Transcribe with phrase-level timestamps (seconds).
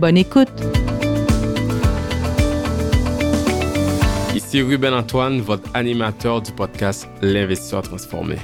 [0.00, 0.48] Bonne écoute!
[4.34, 8.36] Ici Ruben Antoine, votre animateur du podcast L'investisseur transformé.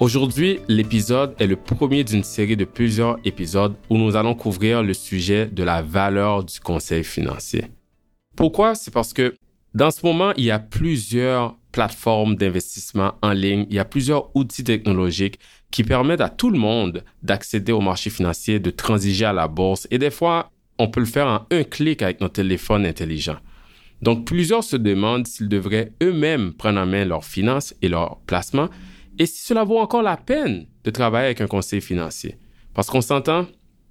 [0.00, 4.92] Aujourd'hui, l'épisode est le premier d'une série de plusieurs épisodes où nous allons couvrir le
[4.92, 7.66] sujet de la valeur du conseil financier.
[8.34, 8.74] Pourquoi?
[8.74, 9.36] C'est parce que
[9.74, 14.34] dans ce moment, il y a plusieurs plateformes d'investissement en ligne, il y a plusieurs
[14.34, 15.38] outils technologiques
[15.70, 19.86] qui permettent à tout le monde d'accéder au marché financier, de transiger à la bourse
[19.92, 23.36] et des fois, on peut le faire en un clic avec notre téléphone intelligent.
[24.00, 28.68] Donc, plusieurs se demandent s'ils devraient eux-mêmes prendre en main leurs finances et leurs placements
[29.18, 32.36] et si cela vaut encore la peine de travailler avec un conseiller financier.
[32.74, 33.46] Parce qu'on s'entend,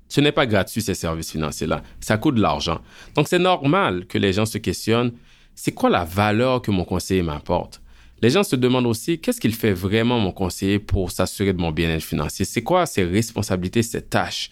[0.09, 1.83] ce n'est pas gratuit ces services financiers-là.
[2.01, 2.81] Ça coûte de l'argent.
[3.15, 5.13] Donc, c'est normal que les gens se questionnent,
[5.55, 7.81] c'est quoi la valeur que mon conseiller m'apporte?
[8.21, 11.71] Les gens se demandent aussi, qu'est-ce qu'il fait vraiment mon conseiller pour s'assurer de mon
[11.71, 12.45] bien-être financier?
[12.45, 14.49] C'est quoi ses responsabilités, ses tâches?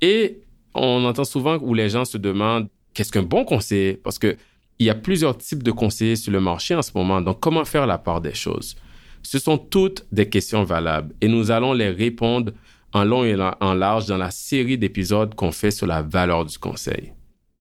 [0.00, 0.38] Et
[0.76, 3.94] on entend souvent où les gens se demandent qu'est-ce qu'un bon conseiller?
[3.94, 4.36] Parce que
[4.78, 7.20] il y a plusieurs types de conseillers sur le marché en ce moment.
[7.22, 8.76] Donc, comment faire la part des choses?
[9.22, 12.52] Ce sont toutes des questions valables et nous allons les répondre
[12.92, 16.58] en long et en large dans la série d'épisodes qu'on fait sur la valeur du
[16.58, 17.12] conseil.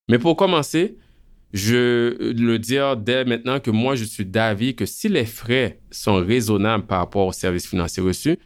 [0.10, 0.98] Mais pour commencer,
[1.54, 6.16] je le dire dès maintenant que moi, je suis d'avis que si les frais sont
[6.16, 8.38] raisonnables par rapport aux services financiers reçus,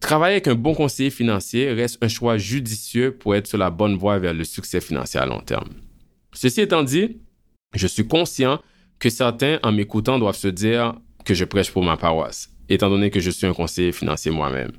[0.00, 3.96] Travailler avec un bon conseiller financier reste un choix judicieux pour être sur la bonne
[3.96, 5.68] voie vers le succès financier à long terme.
[6.32, 7.18] Ceci étant dit,
[7.74, 8.60] je suis conscient
[8.98, 13.10] que certains, en m'écoutant, doivent se dire que je prêche pour ma paroisse, étant donné
[13.10, 14.72] que je suis un conseiller financier moi-même.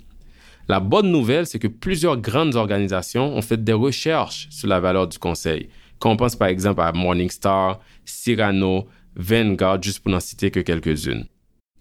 [0.68, 5.08] La bonne nouvelle, c'est que plusieurs grandes organisations ont fait des recherches sur la valeur
[5.08, 5.70] du conseil.
[6.00, 11.26] Quand on pense par exemple à Morningstar, Cyrano, Vanguard, juste pour n'en citer que quelques-unes.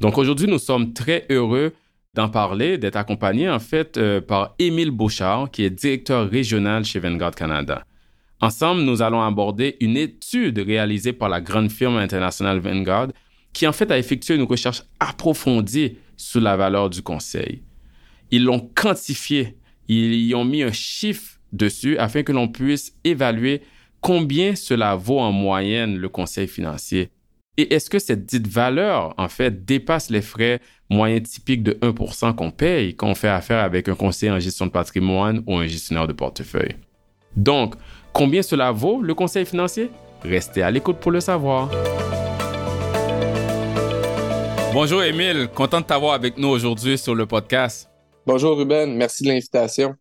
[0.01, 1.73] Donc aujourd'hui, nous sommes très heureux
[2.19, 6.99] d'en parler, d'être accompagné en fait euh, par Émile Bouchard, qui est directeur régional chez
[6.99, 7.85] Vanguard Canada.
[8.41, 13.09] Ensemble, nous allons aborder une étude réalisée par la grande firme internationale Vanguard,
[13.53, 17.63] qui en fait a effectué une recherche approfondie sur la valeur du conseil.
[18.33, 23.63] Ils l'ont quantifié, ils y ont mis un chiffre dessus afin que l'on puisse évaluer
[24.01, 27.11] combien cela vaut en moyenne le conseil financier.
[27.61, 32.37] Et est-ce que cette dite valeur, en fait, dépasse les frais moyens typiques de 1%
[32.37, 35.67] qu'on paye quand on fait affaire avec un conseiller en gestion de patrimoine ou un
[35.67, 36.77] gestionnaire de portefeuille?
[37.35, 37.75] Donc,
[38.13, 39.91] combien cela vaut le conseil financier?
[40.23, 41.69] Restez à l'écoute pour le savoir.
[44.73, 47.91] Bonjour Émile, content de t'avoir avec nous aujourd'hui sur le podcast.
[48.25, 49.97] Bonjour Ruben, merci de l'invitation.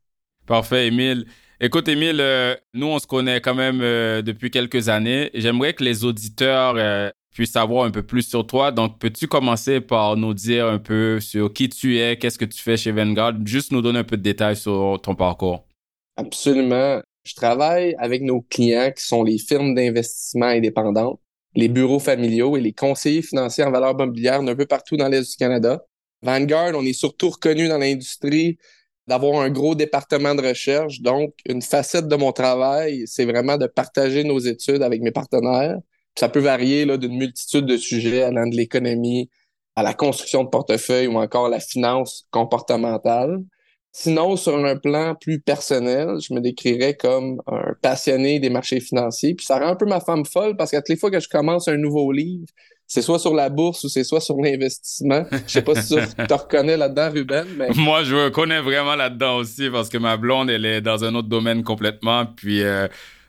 [0.45, 1.25] Parfait Émile.
[1.59, 5.31] Écoute, Émile, euh, nous, on se connaît quand même euh, depuis quelques années.
[5.33, 8.71] J'aimerais que les auditeurs euh, puissent savoir un peu plus sur toi.
[8.71, 12.59] Donc, peux-tu commencer par nous dire un peu sur qui tu es, qu'est-ce que tu
[12.59, 15.67] fais chez Vanguard, juste nous donner un peu de détails sur ton parcours?
[16.15, 16.99] Absolument.
[17.23, 21.19] Je travaille avec nos clients qui sont les firmes d'investissement indépendantes,
[21.53, 25.29] les bureaux familiaux et les conseillers financiers en valeur mobilière d'un peu partout dans l'Est
[25.29, 25.85] du Canada.
[26.23, 28.57] Vanguard, on est surtout reconnu dans l'industrie
[29.05, 31.01] d'avoir un gros département de recherche.
[31.01, 35.77] Donc, une facette de mon travail, c'est vraiment de partager nos études avec mes partenaires.
[36.17, 39.29] Ça peut varier d'une multitude de sujets allant de l'économie
[39.75, 43.43] à la construction de portefeuille ou encore la finance comportementale.
[43.91, 49.35] Sinon, sur un plan plus personnel, je me décrirais comme un passionné des marchés financiers.
[49.35, 51.29] Puis ça rend un peu ma femme folle parce qu'à toutes les fois que je
[51.29, 52.45] commence un nouveau livre,
[52.87, 55.25] c'est soit sur la bourse ou c'est soit sur l'investissement.
[55.31, 57.47] Je sais pas si tu te reconnais là-dedans, Ruben.
[57.57, 57.69] Mais...
[57.75, 61.13] Moi, je me connais vraiment là-dedans aussi parce que ma blonde, elle est dans un
[61.13, 62.25] autre domaine complètement.
[62.25, 62.87] Puis euh,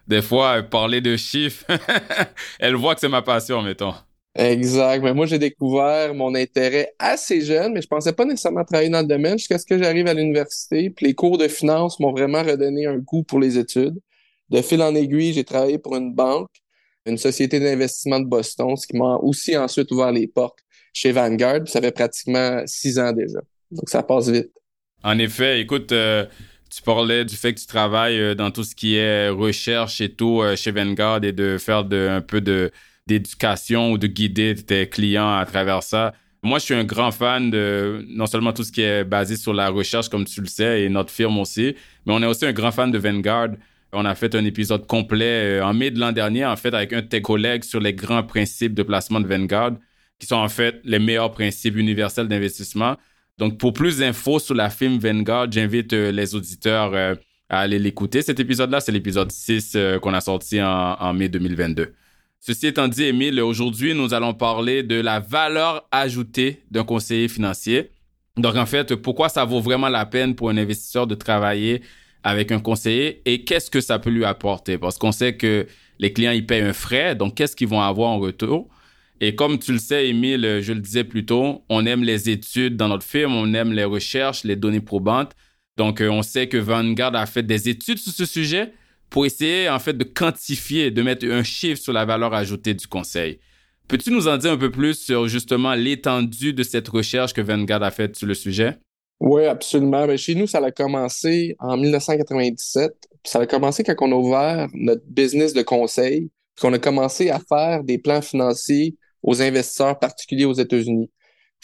[0.08, 1.64] des fois, parler de chiffres,
[2.58, 3.94] elle voit que c'est ma passion, mettons.
[4.34, 5.02] Exact.
[5.02, 9.00] Mais moi, j'ai découvert mon intérêt assez jeune, mais je pensais pas nécessairement travailler dans
[9.00, 10.90] le domaine jusqu'à ce que j'arrive à l'université.
[10.90, 13.99] Puis les cours de finance m'ont vraiment redonné un goût pour les études.
[14.49, 16.50] De fil en aiguille, j'ai travaillé pour une banque
[17.08, 20.58] une société d'investissement de Boston, ce qui m'a aussi ensuite ouvert les portes
[20.93, 21.66] chez Vanguard.
[21.66, 23.40] Ça fait pratiquement six ans déjà.
[23.70, 24.50] Donc, ça passe vite.
[25.02, 26.26] En effet, écoute, euh,
[26.70, 30.08] tu parlais du fait que tu travailles euh, dans tout ce qui est recherche et
[30.08, 32.70] tout euh, chez Vanguard et de faire un peu de,
[33.06, 36.14] d'éducation ou de guider tes clients à travers ça.
[36.42, 39.52] Moi, je suis un grand fan de non seulement tout ce qui est basé sur
[39.52, 41.74] la recherche, comme tu le sais, et notre firme aussi,
[42.06, 43.50] mais on est aussi un grand fan de Vanguard
[43.92, 47.00] On a fait un épisode complet en mai de l'an dernier, en fait, avec un
[47.00, 49.72] de tes collègues sur les grands principes de placement de Vanguard,
[50.20, 52.96] qui sont en fait les meilleurs principes universels d'investissement.
[53.38, 56.94] Donc, pour plus d'infos sur la firme Vanguard, j'invite les auditeurs
[57.49, 58.23] à aller l'écouter.
[58.23, 61.94] Cet épisode-là, c'est l'épisode 6 qu'on a sorti en, en mai 2022.
[62.40, 67.90] Ceci étant dit, Émile, aujourd'hui, nous allons parler de la valeur ajoutée d'un conseiller financier.
[68.37, 71.82] Donc, en fait, pourquoi ça vaut vraiment la peine pour un investisseur de travailler
[72.23, 74.79] avec un conseiller et qu'est-ce que ça peut lui apporter?
[74.79, 75.67] Parce qu'on sait que
[75.99, 78.69] les clients, ils payent un frais, donc qu'est-ce qu'ils vont avoir en retour?
[79.20, 82.76] Et comme tu le sais, Émile, je le disais plus tôt, on aime les études
[82.76, 85.32] dans notre firme, on aime les recherches, les données probantes.
[85.76, 88.72] Donc, euh, on sait que Vanguard a fait des études sur ce sujet
[89.10, 92.86] pour essayer en fait de quantifier, de mettre un chiffre sur la valeur ajoutée du
[92.86, 93.38] conseil.
[93.88, 97.82] Peux-tu nous en dire un peu plus sur justement l'étendue de cette recherche que Vanguard
[97.82, 98.76] a faite sur le sujet?
[99.20, 100.06] Oui, absolument.
[100.06, 102.92] Ben, chez nous, ça a commencé en 1997.
[103.24, 106.30] Ça a commencé quand on a ouvert notre business de conseil,
[106.60, 111.10] qu'on a commencé à faire des plans financiers aux investisseurs particuliers aux États-Unis.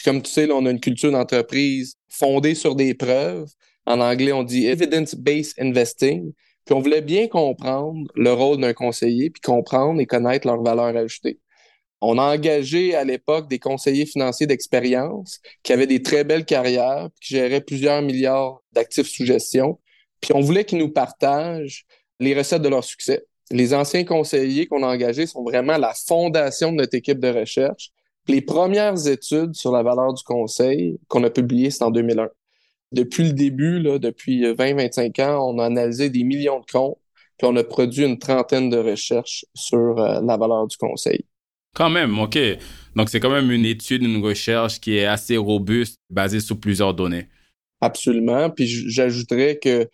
[0.03, 3.47] Comme tu sais, on a une culture d'entreprise fondée sur des preuves.
[3.85, 6.33] En anglais, on dit evidence-based investing.
[6.65, 10.95] Puis on voulait bien comprendre le rôle d'un conseiller, puis comprendre et connaître leur valeur
[10.97, 11.39] ajoutée.
[12.01, 17.09] On a engagé à l'époque des conseillers financiers d'expérience qui avaient des très belles carrières,
[17.19, 19.79] puis qui géraient plusieurs milliards d'actifs sous gestion.
[20.21, 21.85] Puis on voulait qu'ils nous partagent
[22.19, 23.25] les recettes de leur succès.
[23.51, 27.91] Les anciens conseillers qu'on a engagés sont vraiment la fondation de notre équipe de recherche.
[28.27, 32.29] Les premières études sur la valeur du conseil qu'on a publiées, c'est en 2001
[32.95, 36.97] depuis le début, là, depuis 20-25 ans, on a analysé des millions de comptes,
[37.37, 41.25] puis on a produit une trentaine de recherches sur euh, la valeur du conseil.
[41.75, 42.39] Quand même, OK.
[42.95, 46.93] Donc, c'est quand même une étude, une recherche qui est assez robuste, basée sur plusieurs
[46.93, 47.27] données.
[47.81, 48.49] Absolument.
[48.49, 49.89] Puis j'ajouterais que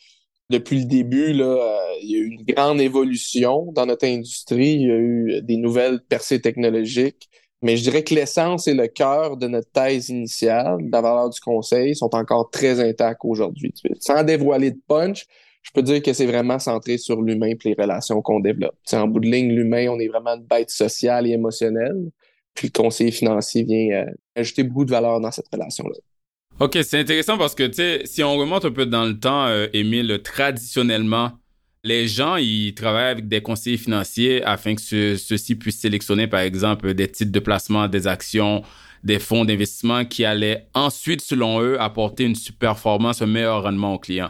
[0.52, 1.58] depuis le début, euh,
[2.02, 4.74] il y a eu une grande évolution dans notre industrie.
[4.74, 7.30] Il y a eu des nouvelles percées technologiques.
[7.64, 11.40] Mais je dirais que l'essence et le cœur de notre thèse initiale, la valeur du
[11.40, 13.74] conseil, sont encore très intacts aujourd'hui.
[14.00, 15.26] Sans dévoiler de punch,
[15.62, 18.76] je peux dire que c'est vraiment centré sur l'humain et les relations qu'on développe.
[18.94, 22.10] en bout de ligne, l'humain, on est vraiment une bête sociale et émotionnelle.
[22.56, 25.96] Puis le conseiller financier vient euh, ajouter beaucoup de valeur dans cette relation-là.
[26.62, 29.48] OK, c'est intéressant parce que, tu sais, si on remonte un peu dans le temps,
[29.48, 31.32] euh, Émile, traditionnellement,
[31.84, 36.94] les gens, ils travaillent avec des conseillers financiers afin que ceux-ci puissent sélectionner, par exemple,
[36.94, 38.62] des titres de placement, des actions,
[39.04, 44.00] des fonds d'investissement qui allaient ensuite, selon eux, apporter une performance, un meilleur rendement aux
[44.00, 44.30] clients.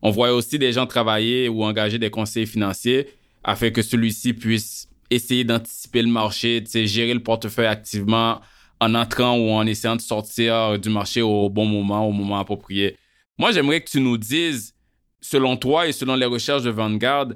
[0.00, 3.06] On voit aussi des gens travailler ou engager des conseillers financiers
[3.44, 8.40] afin que celui-ci puisse essayer d'anticiper le marché, gérer le portefeuille activement
[8.80, 12.96] en entrant ou en essayant de sortir du marché au bon moment, au moment approprié.
[13.38, 14.74] Moi, j'aimerais que tu nous dises
[15.20, 17.28] selon toi et selon les recherches de Vanguard,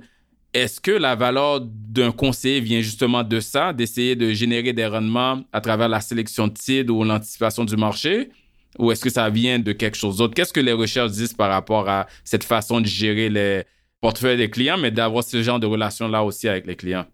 [0.52, 5.42] est-ce que la valeur d'un conseiller vient justement de ça, d'essayer de générer des rendements
[5.52, 8.30] à travers la sélection de titres ou l'anticipation du marché?
[8.78, 10.34] Ou est-ce que ça vient de quelque chose d'autre?
[10.34, 13.62] Qu'est-ce que les recherches disent par rapport à cette façon de gérer les
[14.00, 17.06] portefeuilles des clients, mais d'avoir ce genre de relation-là aussi avec les clients?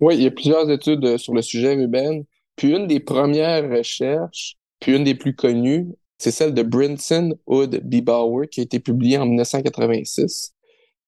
[0.00, 2.24] Oui, il y a plusieurs études euh, sur le sujet, Ruben.
[2.56, 7.80] Puis une des premières recherches, puis une des plus connues, c'est celle de Brinson Hood
[7.84, 10.54] Bauer qui a été publiée en 1986.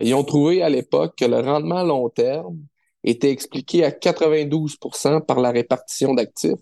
[0.01, 2.59] Ils ont trouvé à l'époque que le rendement à long terme
[3.05, 6.53] était expliqué à 92% par la répartition d'actifs,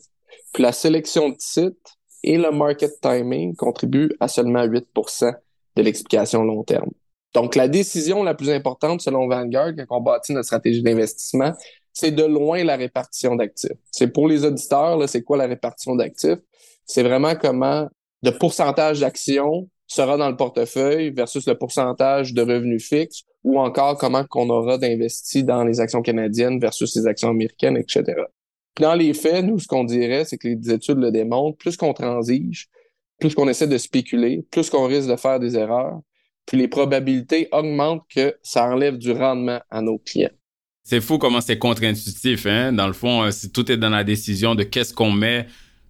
[0.52, 5.34] puis la sélection de titres et le market timing contribuent à seulement 8%
[5.76, 6.90] de l'explication long terme.
[7.34, 11.52] Donc, la décision la plus importante selon Vanguard quand on bâtit notre stratégie d'investissement,
[11.94, 13.70] c'est de loin la répartition d'actifs.
[13.90, 16.40] C'est pour les auditeurs, c'est quoi la répartition d'actifs?
[16.84, 17.88] C'est vraiment comment
[18.22, 23.96] de pourcentage d'actions sera dans le portefeuille versus le pourcentage de revenus fixes ou encore
[23.96, 28.04] comment qu'on aura d'investi dans les actions canadiennes versus les actions américaines, etc.
[28.80, 31.92] dans les faits, nous, ce qu'on dirait, c'est que les études le démontrent, plus qu'on
[31.92, 32.68] transige,
[33.20, 36.00] plus qu'on essaie de spéculer, plus qu'on risque de faire des erreurs,
[36.46, 40.30] puis les probabilités augmentent que ça enlève du rendement à nos clients.
[40.86, 42.70] C'est fou comment c'est contre-intuitif, hein?
[42.72, 45.46] Dans le fond, euh, tout est dans la décision de qu'est-ce qu'on met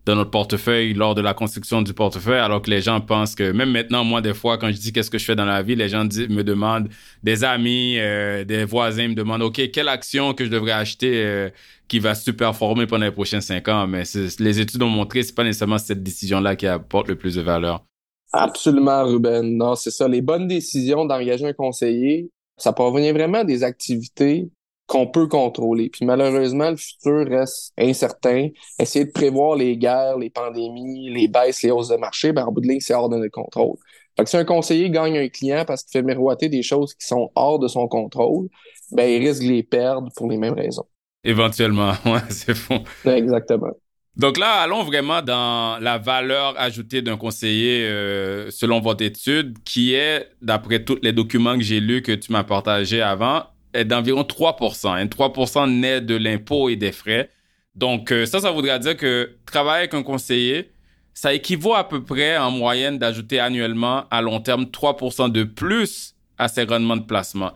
[0.07, 3.51] dans notre portefeuille lors de la construction du portefeuille, alors que les gens pensent que
[3.51, 5.75] même maintenant, moi, des fois, quand je dis qu'est-ce que je fais dans la vie,
[5.75, 6.89] les gens me demandent,
[7.25, 11.51] des amis, euh, des voisins me demandent, OK, quelle action que je devrais acheter euh,
[11.89, 13.89] qui va super performer pendant les prochains cinq ans?
[13.89, 14.05] Mais
[14.39, 17.85] les études ont montré, c'est pas nécessairement cette décision-là qui apporte le plus de valeur.
[18.33, 19.57] Absolument, Ruben.
[19.57, 20.07] Non, c'est ça.
[20.07, 24.51] Les bonnes décisions d'engager un conseiller, ça provient vraiment des activités
[24.87, 25.89] qu'on peut contrôler.
[25.89, 28.49] Puis malheureusement, le futur reste incertain.
[28.79, 32.53] Essayer de prévoir les guerres, les pandémies, les baisses, les hausses de marché, ben, en
[32.53, 33.77] bout de ligne, c'est hors de notre contrôle.
[34.17, 37.07] Fait que si un conseiller gagne un client parce qu'il fait miroiter des choses qui
[37.07, 38.49] sont hors de son contrôle,
[38.93, 40.87] ben il risque de les perdre pour les mêmes raisons.
[41.25, 42.81] Éventuellement, ouais, c'est faux.
[43.05, 43.73] Exactement.
[44.17, 49.95] Donc là, allons vraiment dans la valeur ajoutée d'un conseiller euh, selon votre étude, qui
[49.95, 53.43] est, d'après tous les documents que j'ai lus que tu m'as partagés avant,
[53.75, 57.31] est d'environ 3% Et 3% naît de l'impôt et des frais.
[57.75, 60.71] Donc euh, ça, ça voudrait dire que travailler avec un conseiller,
[61.13, 66.15] ça équivaut à peu près en moyenne d'ajouter annuellement à long terme 3% de plus
[66.39, 67.53] à ses rendements de placement.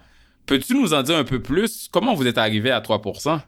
[0.47, 1.89] Peux-tu nous en dire un peu plus?
[1.93, 3.41] Comment vous êtes arrivé à 3%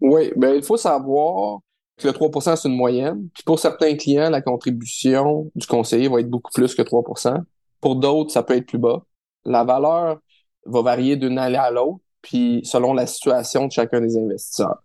[0.00, 1.60] Oui, ben il faut savoir
[1.96, 3.28] que le 3% c'est une moyenne.
[3.44, 7.38] Pour certains clients, la contribution du conseiller va être beaucoup plus que 3%
[7.80, 9.04] Pour d'autres, ça peut être plus bas.
[9.44, 10.18] La valeur
[10.66, 14.82] va varier d'une année à l'autre, puis selon la situation de chacun des investisseurs.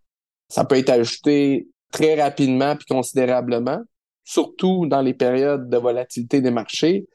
[0.50, 3.80] Ça peut être ajouté très rapidement puis considérablement,
[4.24, 7.08] surtout dans les périodes de volatilité des marchés,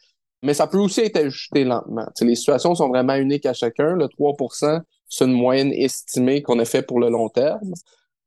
[0.43, 2.07] mais ça peut aussi être ajusté lentement.
[2.21, 3.95] les situations sont vraiment uniques à chacun.
[3.95, 7.75] Le 3% c'est une moyenne estimée qu'on a fait pour le long terme.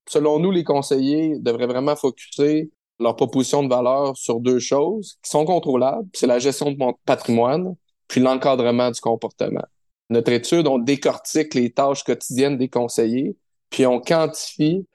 [0.07, 5.31] Selon nous, les conseillers devraient vraiment focuser leur proposition de valeur sur deux choses qui
[5.31, 6.07] sont contrôlables.
[6.13, 7.75] C'est la gestion de mon patrimoine,
[8.07, 9.65] puis l'encadrement du comportement.
[10.09, 13.35] Notre étude, on décortique les tâches quotidiennes des conseillers,
[13.69, 14.85] puis on quantifie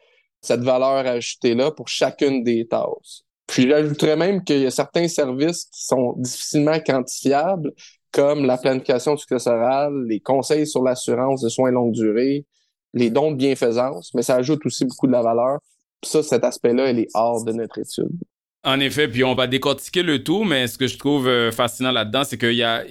[0.40, 3.23] cette valeur ajoutée-là pour chacune des tâches.
[3.47, 7.73] Puis j'ajouterais même qu'il y a certains services qui sont difficilement quantifiables,
[8.12, 12.47] comme la planification successorale, les conseils sur l'assurance de soins longue durée,
[12.95, 15.59] les dons de bienfaisance, mais ça ajoute aussi beaucoup de la valeur.
[16.05, 18.19] Ça, cet aspect-là, il est hors de notre étude.
[18.62, 21.93] En effet, puis on va décortiquer le tout, mais ce que je trouve euh, fascinant
[21.93, 22.85] là-dedans, c'est qu'il y a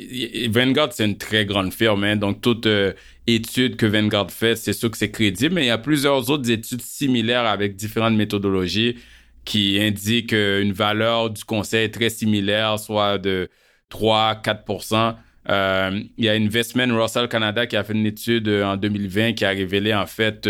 [0.49, 2.93] Vanguard, c'est une très grande firme, hein, donc toute euh,
[3.27, 6.49] étude que Vanguard fait, c'est sûr que c'est crédible, mais il y a plusieurs autres
[6.49, 8.97] études similaires avec différentes méthodologies
[9.45, 13.47] qui indique euh, une valeur du conseil très similaire, soit de
[13.91, 15.17] 3-4%
[15.49, 19.45] euh, il y a Investment Russell Canada qui a fait une étude en 2020 qui
[19.45, 20.47] a révélé en fait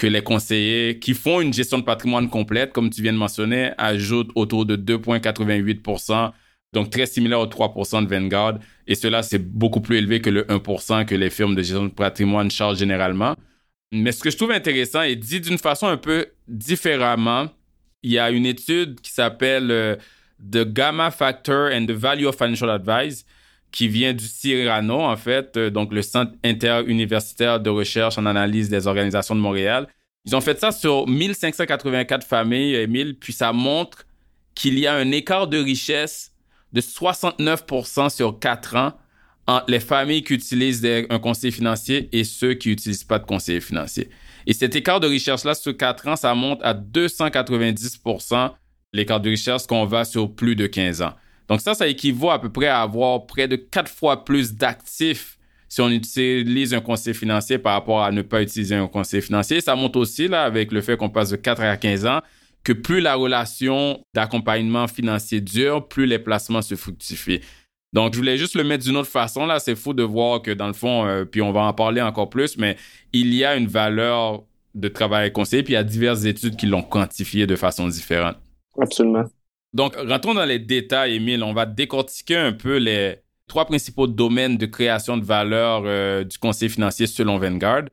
[0.00, 3.72] que les conseillers qui font une gestion de patrimoine complète, comme tu viens de mentionner,
[3.76, 6.32] ajoutent autour de 2,88%
[6.72, 8.60] donc très similaire au 3% de Vanguard.
[8.86, 11.90] Et cela, c'est beaucoup plus élevé que le 1% que les firmes de gestion de
[11.90, 13.34] patrimoine chargent généralement.
[13.92, 17.50] Mais ce que je trouve intéressant et dit d'une façon un peu différemment,
[18.02, 19.96] il y a une étude qui s'appelle euh,
[20.50, 23.26] The Gamma Factor and the Value of Financial Advice
[23.72, 28.68] qui vient du CIRANO, en fait, euh, donc le Centre interuniversitaire de recherche en analyse
[28.68, 29.86] des organisations de Montréal.
[30.26, 34.06] Ils ont fait ça sur 1584 familles, Emile, puis ça montre
[34.54, 36.32] qu'il y a un écart de richesse
[36.72, 38.92] de 69% sur 4 ans
[39.46, 43.60] entre les familles qui utilisent un conseiller financier et ceux qui n'utilisent pas de conseiller
[43.60, 44.10] financier.
[44.46, 48.52] Et cet écart de recherche-là, sur 4 ans, ça monte à 290%
[48.92, 51.14] l'écart de recherche qu'on va sur plus de 15 ans.
[51.50, 55.36] Donc ça, ça équivaut à peu près à avoir près de 4 fois plus d'actifs
[55.68, 59.60] si on utilise un conseiller financier par rapport à ne pas utiliser un conseiller financier.
[59.60, 62.20] Ça monte aussi là avec le fait qu'on passe de 4 à 15 ans
[62.62, 67.40] que plus la relation d'accompagnement financier dure, plus les placements se fructifient.
[67.92, 69.46] Donc, je voulais juste le mettre d'une autre façon.
[69.46, 72.00] Là, c'est fou de voir que dans le fond, euh, puis on va en parler
[72.00, 72.76] encore plus, mais
[73.12, 76.66] il y a une valeur de travail conseillé, puis il y a diverses études qui
[76.66, 78.36] l'ont quantifié de façon différente.
[78.78, 79.24] Absolument.
[79.72, 81.44] Donc, rentrons dans les détails, Émile.
[81.44, 86.38] On va décortiquer un peu les trois principaux domaines de création de valeur euh, du
[86.38, 87.84] conseiller financier selon Vanguard.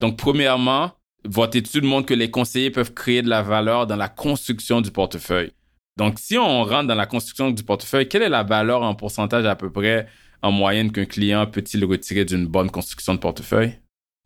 [0.00, 0.92] Donc, premièrement,
[1.24, 4.90] votre étude montre que les conseillers peuvent créer de la valeur dans la construction du
[4.90, 5.52] portefeuille.
[5.96, 9.46] Donc, si on rentre dans la construction du portefeuille, quelle est la valeur en pourcentage
[9.46, 10.06] à peu près
[10.42, 13.78] en moyenne qu'un client peut-il retirer d'une bonne construction de portefeuille?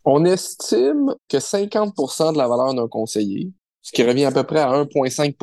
[0.04, 4.60] On estime que 50% de la valeur d'un conseiller, ce qui revient à peu près
[4.60, 5.34] à 1,5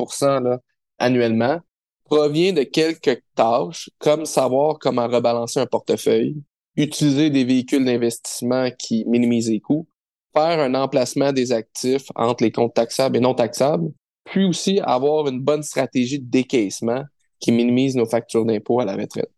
[0.98, 1.60] annuellement,
[2.04, 6.36] provient de quelques tâches comme savoir comment rebalancer un portefeuille,
[6.76, 9.86] utiliser des véhicules d'investissement qui minimisent les coûts,
[10.32, 13.90] faire un emplacement des actifs entre les comptes taxables et non taxables,
[14.24, 17.04] puis aussi avoir une bonne stratégie de décaissement
[17.40, 19.30] qui minimise nos factures d'impôt à la retraite.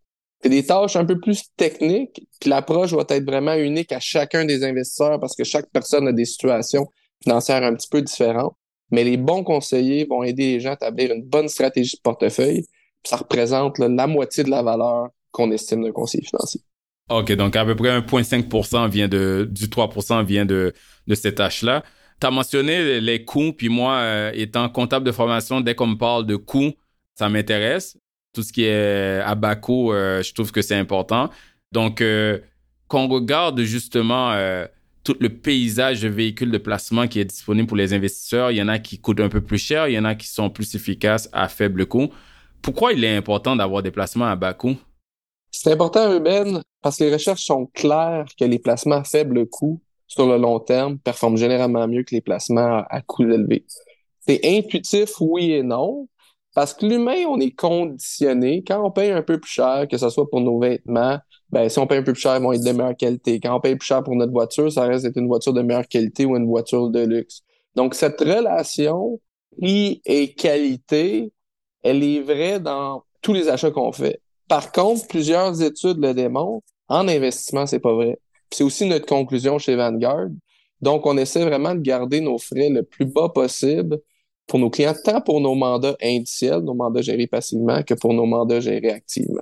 [0.43, 4.45] C'est des tâches un peu plus techniques, puis l'approche doit être vraiment unique à chacun
[4.45, 6.87] des investisseurs parce que chaque personne a des situations
[7.23, 8.55] financières un petit peu différentes.
[8.91, 12.65] Mais les bons conseillers vont aider les gens à établir une bonne stratégie de portefeuille,
[13.05, 16.61] ça représente la moitié de la valeur qu'on estime d'un conseiller financier.
[17.11, 20.75] OK, donc à peu près 1,5% vient de, du 3% vient de,
[21.07, 21.83] de cette tâche-là.
[22.21, 25.97] Tu as mentionné les coûts, puis moi, euh, étant comptable de formation, dès qu'on me
[25.97, 26.73] parle de coûts,
[27.15, 27.97] ça m'intéresse.
[28.35, 31.31] Tout ce qui est à bas coût, euh, je trouve que c'est important.
[31.73, 32.41] Donc, euh,
[32.89, 34.33] qu'on regarde justement
[35.05, 38.63] tout le paysage de véhicules de placement qui est disponible pour les investisseurs, il y
[38.63, 40.75] en a qui coûtent un peu plus cher, il y en a qui sont plus
[40.75, 42.09] efficaces à faible coût.
[42.63, 44.77] Pourquoi il est important d'avoir des placements à bas coût?
[45.51, 49.81] C'est important, Ruben, parce que les recherches sont claires que les placements à faible coût
[50.07, 53.65] sur le long terme performent généralement mieux que les placements à coûts élevés.
[54.27, 56.09] C'est intuitif, oui et non,
[56.55, 58.65] parce que l'humain, on est conditionné.
[58.67, 61.19] Quand on paye un peu plus cher, que ce soit pour nos vêtements,
[61.51, 63.41] ben, si on paye un peu plus cher, ils vont être de meilleure qualité.
[63.41, 65.89] Quand on paye plus cher pour notre voiture, ça reste d'être une voiture de meilleure
[65.89, 67.43] qualité ou une voiture de luxe.
[67.75, 69.21] Donc, cette relation
[69.57, 71.33] prix et qualité,
[71.83, 74.21] elle est vraie dans tous les achats qu'on fait.
[74.49, 76.67] Par contre, plusieurs études le démontrent.
[76.89, 78.19] En investissement, c'est pas vrai.
[78.51, 80.29] C'est aussi notre conclusion chez Vanguard.
[80.81, 83.99] Donc, on essaie vraiment de garder nos frais le plus bas possible
[84.47, 88.25] pour nos clients, tant pour nos mandats indiciels, nos mandats gérés passivement, que pour nos
[88.25, 89.38] mandats gérés activement.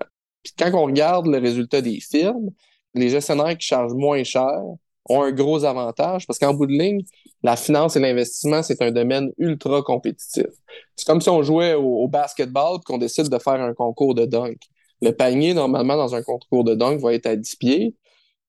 [0.47, 2.51] Puis quand on regarde le résultat des firmes,
[2.95, 4.61] les gestionnaires qui chargent moins cher
[5.09, 7.03] ont un gros avantage parce qu'en bout de ligne,
[7.43, 10.47] la finance et l'investissement, c'est un domaine ultra compétitif.
[10.95, 14.25] C'est comme si on jouait au, basketball et qu'on décide de faire un concours de
[14.25, 14.59] dunk.
[15.03, 17.95] Le panier, normalement, dans un concours de dunk, va être à 10 pieds.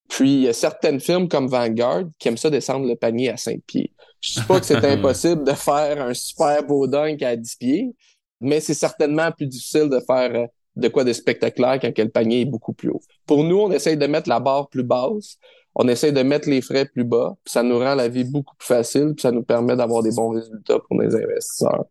[0.07, 3.37] Puis, il y a certaines firmes comme Vanguard qui aiment ça descendre le panier à
[3.37, 3.91] 5 pieds.
[4.21, 7.55] Je ne dis pas que c'est impossible de faire un super beau dunk à 10
[7.55, 7.95] pieds,
[8.39, 10.47] mais c'est certainement plus difficile de faire euh,
[10.77, 13.01] de quoi de spectaculaire quand le panier est beaucoup plus haut.
[13.25, 15.37] Pour nous, on essaye de mettre la barre plus basse,
[15.75, 18.55] on essaye de mettre les frais plus bas, puis ça nous rend la vie beaucoup
[18.55, 21.85] plus facile, puis ça nous permet d'avoir des bons résultats pour les investisseurs.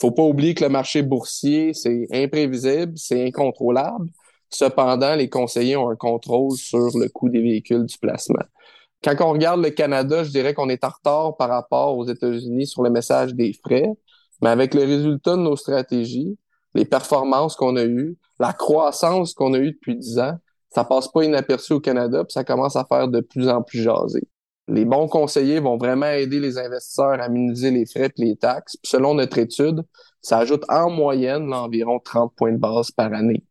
[0.00, 4.10] Faut pas oublier que le marché boursier, c'est imprévisible, c'est incontrôlable.
[4.50, 8.44] Cependant, les conseillers ont un contrôle sur le coût des véhicules du placement.
[9.02, 12.66] Quand on regarde le Canada, je dirais qu'on est en retard par rapport aux États-Unis
[12.66, 13.90] sur le message des frais,
[14.40, 16.36] mais avec le résultat de nos stratégies,
[16.74, 20.38] les performances qu'on a eues, la croissance qu'on a eue depuis dix ans,
[20.70, 23.82] ça passe pas inaperçu au Canada, puis ça commence à faire de plus en plus
[23.82, 24.22] jaser.
[24.68, 28.76] Les bons conseillers vont vraiment aider les investisseurs à minimiser les frais et les taxes.
[28.82, 29.82] selon notre étude,
[30.22, 33.44] ça ajoute en moyenne environ 30 points de base par année.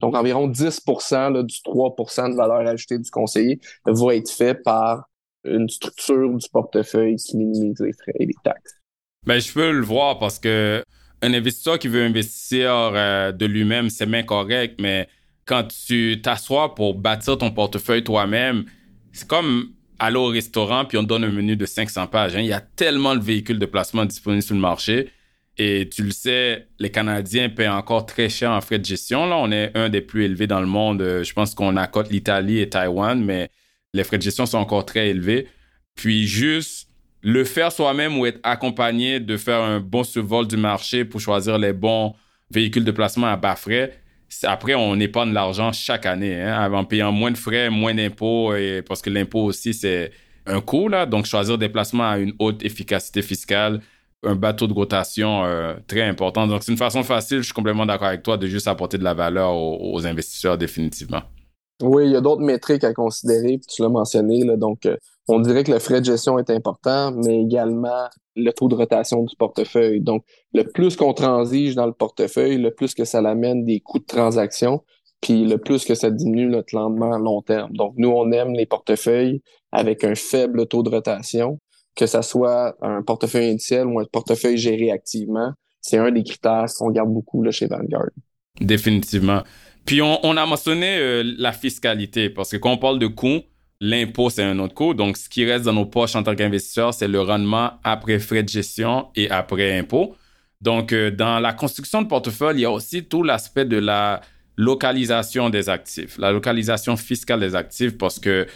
[0.00, 0.80] Donc, environ 10
[1.12, 5.08] là, du 3% de valeur ajoutée du conseiller va être fait par
[5.44, 8.74] une structure du portefeuille qui minimise les frais et les taxes.
[9.24, 10.84] Ben, je peux le voir parce que
[11.22, 15.08] un investisseur qui veut investir euh, de lui-même, c'est bien correct, mais
[15.44, 18.64] quand tu t'assois pour bâtir ton portefeuille toi-même,
[19.12, 22.34] c'est comme aller au restaurant puis on donne un menu de 500 pages.
[22.36, 22.40] Hein.
[22.40, 25.10] Il y a tellement de véhicules de placement disponibles sur le marché.
[25.58, 29.26] Et tu le sais, les Canadiens paient encore très cher en frais de gestion.
[29.26, 31.02] Là, on est un des plus élevés dans le monde.
[31.02, 33.50] Euh, je pense qu'on accote l'Italie et Taïwan, mais
[33.92, 35.46] les frais de gestion sont encore très élevés.
[35.94, 36.88] Puis juste
[37.22, 41.58] le faire soi-même ou être accompagné de faire un bon survol du marché pour choisir
[41.58, 42.14] les bons
[42.50, 44.02] véhicules de placement à bas frais,
[44.44, 48.52] après, on épargne l'argent chaque année, hein, en payant moins de frais, moins d'impôts,
[48.88, 50.10] parce que l'impôt aussi, c'est
[50.46, 50.88] un coût.
[51.08, 53.80] Donc, choisir des placements à une haute efficacité fiscale,
[54.24, 56.46] un bateau de rotation euh, très important.
[56.46, 59.04] Donc, c'est une façon facile, je suis complètement d'accord avec toi, de juste apporter de
[59.04, 61.22] la valeur aux, investisseurs définitivement.
[61.82, 64.44] Oui, il y a d'autres métriques à considérer, tu l'as mentionné.
[64.44, 64.96] Là, donc, euh,
[65.28, 69.22] on dirait que le frais de gestion est important, mais également le taux de rotation
[69.22, 70.00] du portefeuille.
[70.00, 73.98] Donc, le plus qu'on transige dans le portefeuille, le plus que ça l'amène des coûts
[73.98, 74.82] de transaction,
[75.20, 77.72] puis le plus que ça diminue notre rendement à long terme.
[77.72, 81.58] Donc, nous, on aime les portefeuilles avec un faible taux de rotation,
[81.94, 85.52] que ça soit un portefeuille initial ou un portefeuille géré activement.
[85.80, 88.10] C'est un des critères qu'on garde beaucoup là, chez Vanguard.
[88.60, 89.42] Définitivement.
[89.84, 93.40] Puis, on, a mentionné euh, la fiscalité, parce que quand on parle de coûts,
[93.84, 94.94] L'impôt, c'est un autre coût.
[94.94, 98.44] Donc, ce qui reste dans nos poches en tant qu'investisseur, c'est le rendement après frais
[98.44, 100.14] de gestion et après impôt.
[100.60, 104.20] Donc, euh, dans la construction de portefeuille, il y a aussi tout l'aspect de la
[104.56, 108.46] localisation des actifs, la localisation fiscale des actifs, parce que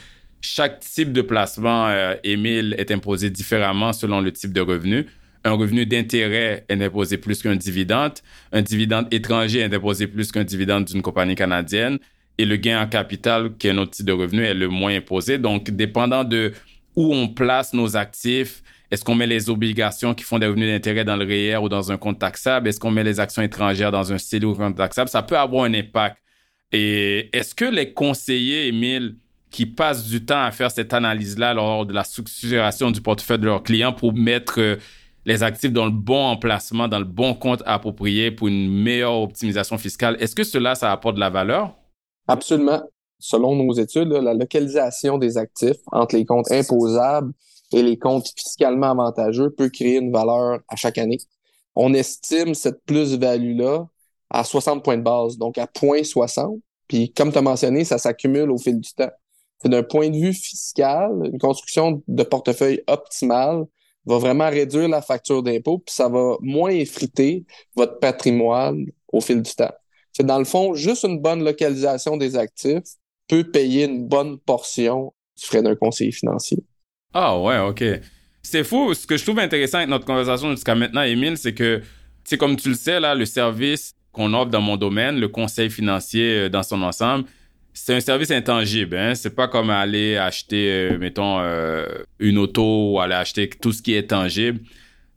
[0.40, 5.06] chaque type de placement, euh, Émile, est imposé différemment selon le type de revenu.
[5.42, 8.12] Un revenu d'intérêt est imposé plus qu'un dividende.
[8.52, 11.98] Un dividende étranger est imposé plus qu'un dividende d'une compagnie canadienne
[12.38, 15.38] et le gain en capital, qui est notre type de revenu, est le moins imposé.
[15.38, 16.52] Donc, dépendant de
[16.94, 21.04] où on place nos actifs, est-ce qu'on met les obligations qui font des revenus d'intérêt
[21.04, 22.68] dans le REER ou dans un compte taxable?
[22.68, 25.08] Est-ce qu'on met les actions étrangères dans un CELI ou un compte taxable?
[25.08, 26.18] Ça peut avoir un impact.
[26.72, 29.16] Et est-ce que les conseillers, Émile,
[29.50, 33.46] qui passent du temps à faire cette analyse-là lors de la structuration du portefeuille de
[33.46, 34.76] leurs clients pour mettre euh,
[35.24, 39.78] les actifs dans le bon emplacement, dans le bon compte approprié pour une meilleure optimisation
[39.78, 41.74] fiscale, est-ce que cela, ça apporte de la valeur?
[42.28, 42.82] Absolument.
[43.18, 47.32] Selon nos études, la localisation des actifs entre les comptes imposables
[47.72, 51.18] et les comptes fiscalement avantageux peut créer une valeur à chaque année.
[51.74, 53.86] On estime cette plus-value-là
[54.30, 56.60] à 60 points de base, donc à 0.60.
[56.88, 59.10] Puis comme tu as mentionné, ça s'accumule au fil du temps.
[59.64, 63.64] D'un point de vue fiscal, une construction de portefeuille optimale
[64.04, 69.42] va vraiment réduire la facture d'impôt, puis ça va moins effriter votre patrimoine au fil
[69.42, 69.72] du temps.
[70.16, 72.94] C'est dans le fond, juste une bonne localisation des actifs
[73.28, 76.56] peut payer une bonne portion du frais d'un conseiller financier.
[77.12, 77.84] Ah ouais, OK.
[78.42, 78.94] C'est fou.
[78.94, 81.82] Ce que je trouve intéressant avec notre conversation jusqu'à maintenant, Émile, c'est que,
[82.24, 85.68] c'est comme tu le sais, là, le service qu'on offre dans mon domaine, le conseil
[85.68, 87.26] financier euh, dans son ensemble,
[87.74, 88.96] c'est un service intangible.
[88.96, 89.14] Hein?
[89.14, 91.84] C'est pas comme aller acheter, euh, mettons, euh,
[92.20, 94.60] une auto ou aller acheter tout ce qui est tangible.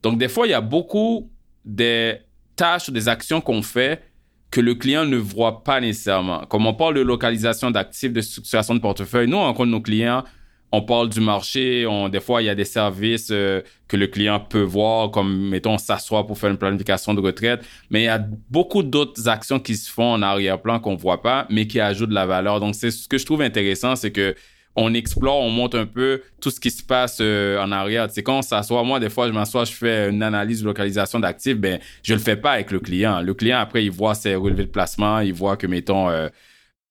[0.04, 1.32] Donc, des fois, il y a beaucoup
[1.64, 2.18] des
[2.58, 4.09] tâches ou des actions qu'on fait
[4.52, 6.46] que le client ne voit pas nécessairement.
[6.46, 10.24] Comme on parle de localisation d'actifs, de structuration de portefeuille, nous, on compte nos clients,
[10.72, 14.08] on parle du marché, on, des fois, il y a des services euh, que le
[14.08, 17.62] client peut voir, comme, mettons, s'asseoir pour faire une planification de retraite.
[17.90, 21.48] Mais il y a beaucoup d'autres actions qui se font en arrière-plan qu'on voit pas,
[21.50, 22.60] mais qui ajoutent de la valeur.
[22.60, 24.36] Donc, c'est ce que je trouve intéressant, c'est que
[24.76, 28.08] on explore, on monte un peu tout ce qui se passe euh, en arrière.
[28.12, 31.20] C'est quand on s'assoit, moi, des fois, je m'assois, je fais une analyse de localisation
[31.20, 33.22] d'actifs, ben, je le fais pas avec le client.
[33.22, 36.30] Le client, après, il voit ses relevés de placement, il voit que, mettons, euh,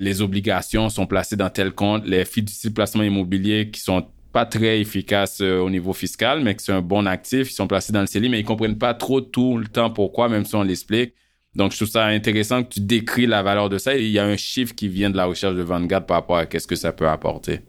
[0.01, 4.47] les obligations sont placées dans tel compte, les fiducies de placement immobilier qui sont pas
[4.47, 7.93] très efficaces euh, au niveau fiscal, mais qui sont un bon actif, ils sont placés
[7.93, 10.63] dans le CELI, mais ils comprennent pas trop tout le temps pourquoi, même si on
[10.63, 11.15] l'explique.
[11.55, 13.97] Donc, je trouve ça intéressant que tu décris la valeur de ça.
[13.97, 16.47] il y a un chiffre qui vient de la recherche de Vanguard par rapport à
[16.47, 17.61] qu'est-ce que ça peut apporter.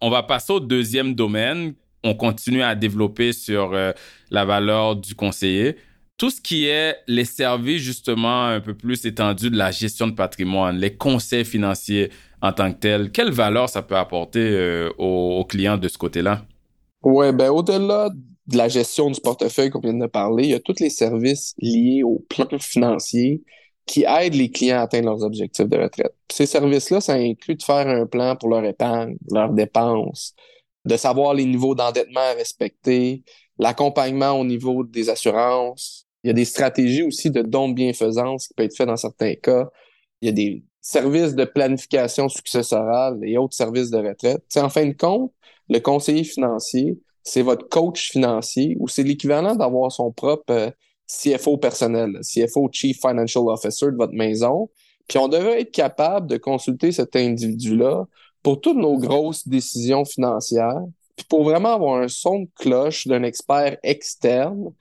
[0.00, 1.74] On va passer au deuxième domaine.
[2.04, 3.92] On continue à développer sur euh,
[4.30, 5.76] la valeur du conseiller.
[6.16, 10.14] Tout ce qui est les services justement un peu plus étendus de la gestion de
[10.14, 12.10] patrimoine, les conseils financiers
[12.40, 16.42] en tant que tels, quelle valeur ça peut apporter euh, aux, clients de ce côté-là?
[17.02, 18.10] Oui, ben au-delà
[18.46, 21.54] de la gestion du portefeuille qu'on vient de parler, il y a tous les services
[21.58, 23.42] liés au plan financier
[23.86, 26.14] qui aident les clients à atteindre leurs objectifs de retraite.
[26.30, 30.34] Ces services-là, ça inclut de faire un plan pour leur épargne, leurs dépenses,
[30.84, 33.22] de savoir les niveaux d'endettement à respecter,
[33.58, 36.06] l'accompagnement au niveau des assurances.
[36.24, 38.96] Il y a des stratégies aussi de dons de bienfaisance qui peuvent être faites dans
[38.96, 39.68] certains cas.
[40.20, 44.42] Il y a des services de planification successorale et autres services de retraite.
[44.48, 45.32] T'sais, en fin de compte,
[45.68, 50.70] le conseiller financier, c'est votre coach financier ou c'est l'équivalent d'avoir son propre euh,
[51.08, 54.70] CFO personnel, CFO Chief Financial Officer de votre maison.
[55.08, 58.04] Puis on devrait être capable de consulter cet individu-là
[58.44, 60.82] pour toutes nos grosses décisions financières,
[61.16, 64.72] puis pour vraiment avoir un son de cloche d'un expert externe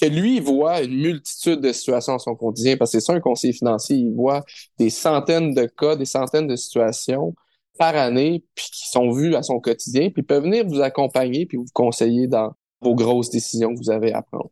[0.00, 3.20] que lui voit une multitude de situations dans son quotidien, parce que c'est ça un
[3.20, 4.44] conseiller financier, il voit
[4.78, 7.34] des centaines de cas, des centaines de situations
[7.78, 11.56] par année, puis qui sont vues à son quotidien, puis peut venir vous accompagner puis
[11.56, 14.50] vous conseiller dans vos grosses décisions que vous avez à prendre.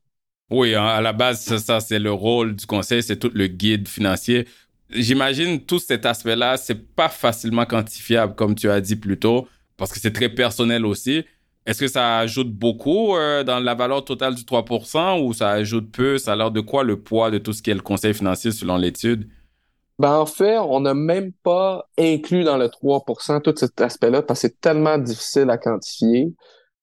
[0.50, 3.88] Oui, hein, à la base, ça, c'est le rôle du conseil, c'est tout le guide
[3.88, 4.46] financier.
[4.90, 9.92] J'imagine tout cet aspect-là, c'est pas facilement quantifiable, comme tu as dit plus tôt, parce
[9.92, 11.24] que c'est très personnel aussi.
[11.66, 15.90] Est-ce que ça ajoute beaucoup euh, dans la valeur totale du 3% ou ça ajoute
[15.90, 16.16] peu?
[16.16, 18.52] Ça a l'air de quoi le poids de tout ce qui est le conseil financier
[18.52, 19.28] selon l'étude?
[19.98, 24.42] Ben, en fait, on n'a même pas inclus dans le 3% tout cet aspect-là parce
[24.42, 26.34] que c'est tellement difficile à quantifier.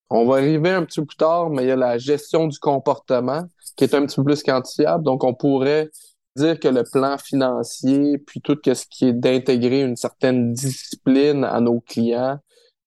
[0.10, 2.58] On va arriver un petit peu plus tard, mais il y a la gestion du
[2.60, 3.44] comportement
[3.76, 5.04] qui est un petit peu plus quantifiable.
[5.04, 5.90] Donc, on pourrait
[6.36, 11.60] dire que le plan financier, puis tout ce qui est d'intégrer une certaine discipline à
[11.62, 12.40] nos clients,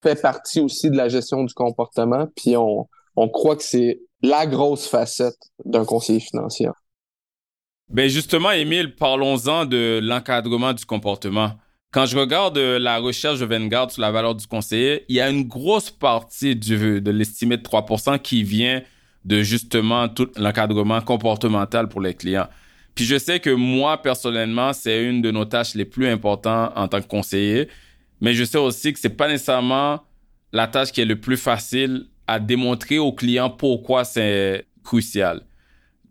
[0.02, 2.26] fait partie aussi de la gestion du comportement.
[2.36, 6.68] Puis on, on croit que c'est la grosse facette d'un conseiller financier.
[7.88, 11.52] Ben justement, Émile, parlons-en de l'encadrement du comportement.
[11.92, 15.20] Quand je regarde euh, la recherche de Vanguard sur la valeur du conseiller, il y
[15.20, 18.82] a une grosse partie du, de l'estimé de 3% qui vient
[19.24, 22.48] de justement tout l'encadrement comportemental pour les clients.
[22.96, 26.88] Puis je sais que moi, personnellement, c'est une de nos tâches les plus importantes en
[26.88, 27.68] tant que conseiller,
[28.20, 30.00] mais je sais aussi que c'est pas nécessairement
[30.52, 35.42] la tâche qui est le plus facile à démontrer aux clients pourquoi c'est crucial.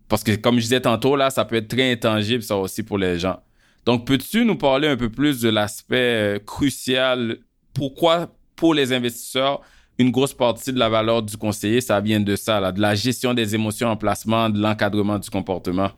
[0.08, 2.98] Parce que comme je disais tantôt, là, ça peut être très intangible, ça aussi, pour
[2.98, 3.38] les gens.
[3.86, 7.38] Donc, peux-tu nous parler un peu plus de l'aspect euh, crucial?
[7.74, 9.62] Pourquoi, pour les investisseurs,
[9.98, 12.96] une grosse partie de la valeur du conseiller, ça vient de ça, là, de la
[12.96, 15.89] gestion des émotions en placement, de l'encadrement du comportement?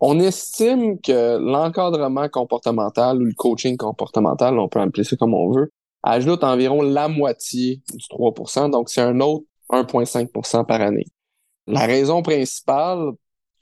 [0.00, 5.52] On estime que l'encadrement comportemental ou le coaching comportemental, on peut appeler ça comme on
[5.52, 5.70] veut,
[6.02, 11.06] ajoute environ la moitié du 3% donc c'est un autre 1,5% par année.
[11.68, 13.12] La raison principale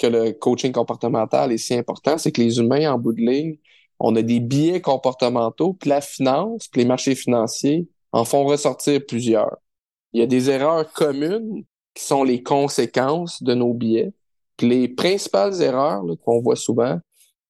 [0.00, 3.58] que le coaching comportemental est si important, c'est que les humains, en bout de ligne,
[3.98, 9.04] on a des biais comportementaux, puis la finance, puis les marchés financiers en font ressortir
[9.06, 9.58] plusieurs.
[10.14, 14.14] Il y a des erreurs communes qui sont les conséquences de nos biais.
[14.56, 16.98] Puis les principales erreurs qu'on voit souvent,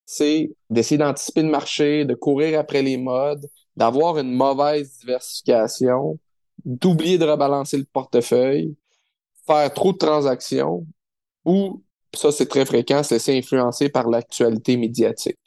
[0.04, 6.18] c'est d'essayer d'anticiper le marché, de courir après les modes, d'avoir une mauvaise diversification,
[6.64, 8.74] d'oublier de rebalancer le portefeuille,
[9.46, 10.84] faire trop de transactions
[11.44, 11.80] ou
[12.14, 15.38] ça, c'est très fréquent, se laisser influencer par l'actualité médiatique.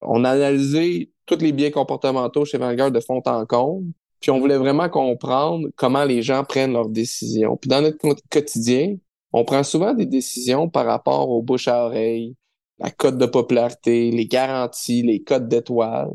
[0.00, 4.40] On a analysé tous les biais comportementaux chez Vanguard de fond en comble, puis on
[4.40, 7.56] voulait vraiment comprendre comment les gens prennent leurs décisions.
[7.56, 7.98] Puis dans notre
[8.30, 8.96] quotidien,
[9.32, 12.36] on prend souvent des décisions par rapport aux bouche à oreille,
[12.78, 16.12] la cote de popularité, les garanties, les codes d'étoiles,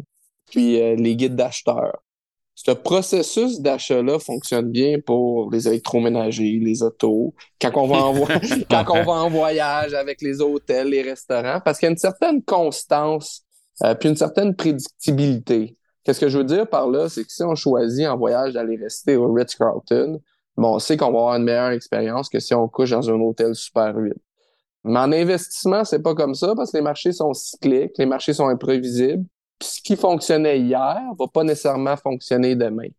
[0.48, 2.04] puis euh, les guides d'acheteurs.
[2.60, 8.14] Ce processus d'achat-là fonctionne bien pour les électroménagers, les autos, quand on va en,
[8.72, 12.00] quand on va en voyage avec les hôtels, les restaurants, parce qu'il y a une
[12.00, 13.44] certaine constance,
[13.84, 15.78] euh, puis une certaine prédictibilité.
[16.04, 18.76] Qu'est-ce que je veux dire par là, c'est que si on choisit en voyage d'aller
[18.76, 20.20] rester au Ritz-Carlton,
[20.58, 23.22] bon, on sait qu'on va avoir une meilleure expérience que si on couche dans un
[23.22, 24.14] hôtel super 8.
[24.84, 28.34] Mais en investissement, c'est pas comme ça parce que les marchés sont cycliques, les marchés
[28.34, 29.26] sont imprévisibles.
[29.62, 32.90] Ce qui fonctionnait hier va pas nécessairement fonctionner demain.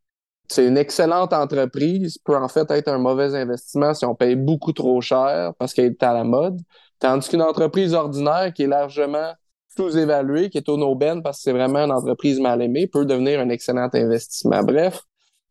[0.49, 4.73] C'est une excellente entreprise, peut en fait être un mauvais investissement si on paye beaucoup
[4.73, 6.59] trop cher parce qu'elle est à la mode.
[6.99, 9.35] Tandis qu'une entreprise ordinaire qui est largement
[9.77, 13.40] sous-évaluée, qui est au no parce que c'est vraiment une entreprise mal aimée, peut devenir
[13.40, 14.62] un excellent investissement.
[14.62, 15.03] Bref,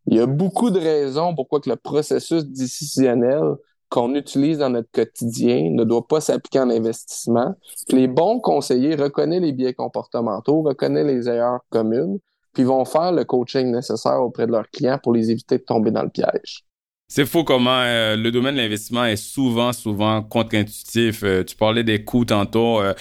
[0.08, 3.56] il y a beaucoup de raisons pourquoi que le processus décisionnel
[3.90, 7.56] qu'on utilise dans notre quotidien ne doit pas s'appliquer en investissement.
[7.90, 12.20] les bons conseillers reconnaissent les biais comportementaux, reconnaissent les erreurs communes,
[12.54, 15.92] puis vont faire le coaching nécessaire auprès de leurs clients pour les éviter de tomber
[15.92, 16.64] dans le piège.
[17.08, 21.24] C'est fou comment euh, le domaine de l'investissement est souvent, souvent contre-intuitif.
[21.24, 22.82] Euh, tu parlais des coûts tantôt.
[22.82, 22.94] Euh,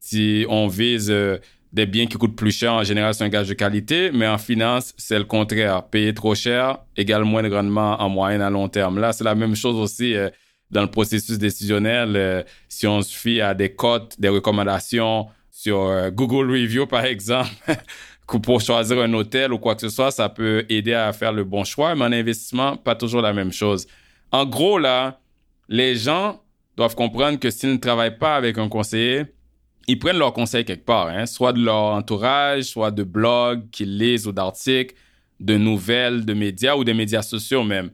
[0.00, 1.12] si on vise
[1.72, 4.36] des biens qui coûtent plus cher, en général, c'est un gage de qualité, mais en
[4.36, 5.84] finance, c'est le contraire.
[5.84, 8.98] Payer trop cher égale moins de rendement en moyenne à long terme.
[8.98, 10.28] Là, c'est la même chose aussi euh,
[10.70, 12.12] dans le processus décisionnel.
[12.14, 17.06] Euh, si on se fie à des cotes, des recommandations sur euh, Google Review, par
[17.06, 17.50] exemple,
[18.42, 21.44] pour choisir un hôtel ou quoi que ce soit, ça peut aider à faire le
[21.44, 23.86] bon choix, mais en investissement, pas toujours la même chose.
[24.30, 25.20] En gros, là,
[25.68, 26.42] les gens
[26.76, 29.24] doivent comprendre que s'ils ne travaillent pas avec un conseiller,
[29.88, 33.98] ils prennent leurs conseils quelque part, hein, soit de leur entourage, soit de blogs qu'ils
[33.98, 34.94] lisent ou d'articles,
[35.40, 37.90] de nouvelles, de médias ou des médias sociaux même.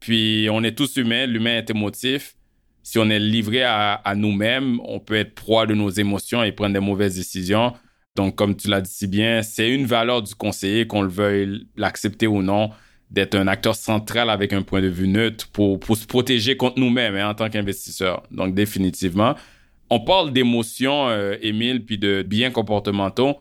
[0.00, 2.36] Puis on est tous humains, l'humain est émotif.
[2.82, 6.74] Si on est livré à, nous-mêmes, on peut être proie de nos émotions et prendre
[6.74, 7.72] des mauvaises décisions.
[8.14, 11.66] Donc, comme tu l'as dit si bien, c'est une valeur du conseiller, qu'on le veuille
[11.76, 12.70] l'accepter ou non,
[13.10, 17.16] d'être un acteur central avec un point de vue neutre pour, se protéger contre nous-mêmes
[17.16, 18.22] hein, en tant qu'investisseur.
[18.30, 19.34] Donc, définitivement.
[19.94, 23.36] On parle d'émotions, euh, Émile, puis de biens comportementaux.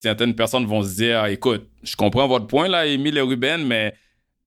[0.00, 3.94] Certaines personnes vont se dire, écoute, je comprends votre point là, Émile et Ruben, mais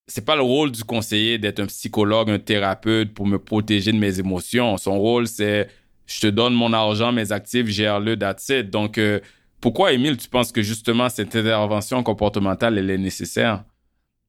[0.06, 3.98] c'est pas le rôle du conseiller d'être un psychologue, un thérapeute pour me protéger de
[3.98, 4.78] mes émotions.
[4.78, 5.68] Son rôle, c'est
[6.06, 8.70] je te donne mon argent, mes actifs, gère-le, that's it.
[8.70, 9.20] Donc, euh,
[9.60, 13.64] pourquoi, Émile, tu penses que justement cette intervention comportementale, elle est nécessaire?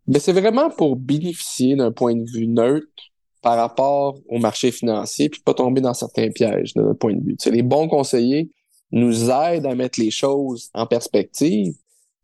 [0.06, 3.07] Ben, c'est vraiment pour bénéficier d'un point de vue neutre
[3.42, 7.22] par rapport au marché financier, puis pas tomber dans certains pièges de notre point de
[7.22, 7.36] vue.
[7.50, 8.50] les bons conseillers
[8.90, 11.74] nous aident à mettre les choses en perspective,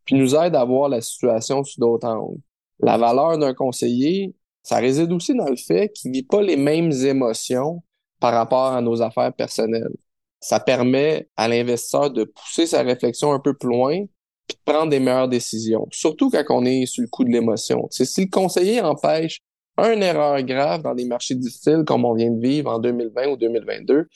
[0.05, 2.41] puis nous aident à voir la situation sous d'autres angles.
[2.81, 6.93] La valeur d'un conseiller, ça réside aussi dans le fait qu'il vit pas les mêmes
[6.93, 7.83] émotions
[8.19, 9.95] par rapport à nos affaires personnelles.
[10.41, 14.05] Ça permet à l'investisseur de pousser sa réflexion un peu plus loin,
[14.47, 17.87] puis de prendre des meilleures décisions, surtout quand on est sous le coup de l'émotion.
[17.91, 19.41] Si le conseiller empêche
[19.79, 23.37] une erreur grave dans des marchés difficiles comme on vient de vivre en 2020 ou
[23.37, 24.09] 2022,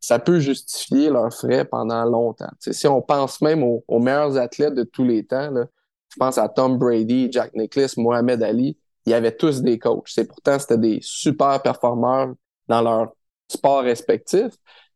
[0.00, 2.50] ça peut justifier leurs frais pendant longtemps.
[2.60, 6.78] si on pense même aux, meilleurs athlètes de tous les temps, je pense à Tom
[6.78, 10.08] Brady, Jack Nicklaus, Mohamed Ali, ils avaient tous des coachs.
[10.08, 12.34] C'est pourtant c'était des super performeurs
[12.68, 13.12] dans leur
[13.48, 14.52] sport respectif,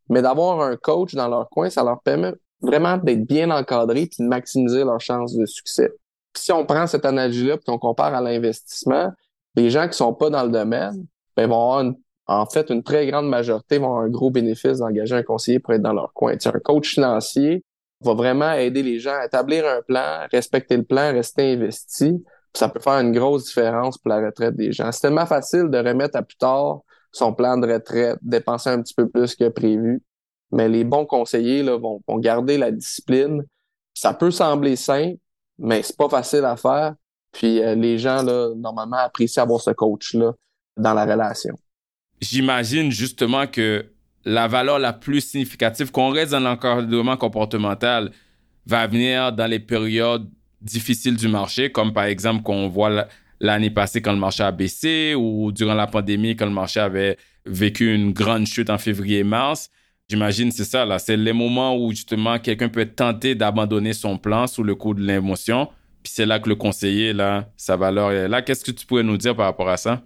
[0.09, 4.23] mais d'avoir un coach dans leur coin, ça leur permet vraiment d'être bien encadrés et
[4.23, 5.93] de maximiser leurs chances de succès.
[6.37, 9.13] si on prend cette analogie-là et qu'on compare à l'investissement,
[9.61, 11.94] les gens qui sont pas dans le domaine, ben, vont avoir
[12.27, 15.75] en fait, une très grande majorité vont avoir un gros bénéfice d'engager un conseiller pour
[15.75, 16.33] être dans leur coin.
[16.33, 17.64] un coach financier
[18.03, 22.25] va vraiment aider les gens à établir un plan, respecter le plan, rester investi.
[22.55, 24.92] Ça peut faire une grosse différence pour la retraite des gens.
[24.92, 28.94] C'est tellement facile de remettre à plus tard son plan de retraite, dépenser un petit
[28.94, 30.01] peu plus que prévu.
[30.53, 33.42] Mais les bons conseillers là, vont, vont garder la discipline.
[33.92, 35.18] Ça peut sembler simple,
[35.59, 36.94] mais c'est pas facile à faire.
[37.33, 40.33] Puis euh, les gens, là, normalement, apprécient avoir ce coach-là
[40.77, 41.55] dans la relation.
[42.21, 43.87] J'imagine justement que
[44.25, 48.11] la valeur la plus significative, qu'on reste dans l'encadrement comportemental,
[48.66, 50.29] va venir dans les périodes
[50.61, 53.07] difficiles du marché, comme par exemple qu'on voit
[53.40, 57.16] l'année passée quand le marché a baissé ou durant la pandémie quand le marché avait
[57.47, 59.71] vécu une grande chute en février-mars.
[60.09, 64.19] J'imagine c'est ça là, c'est les moments où justement quelqu'un peut être tenté d'abandonner son
[64.19, 65.69] plan sous le coup de l'émotion
[66.03, 68.43] puis c'est là que le conseiller, là, sa valeur est là.
[68.43, 70.03] Qu'est-ce que tu pourrais nous dire par rapport à ça?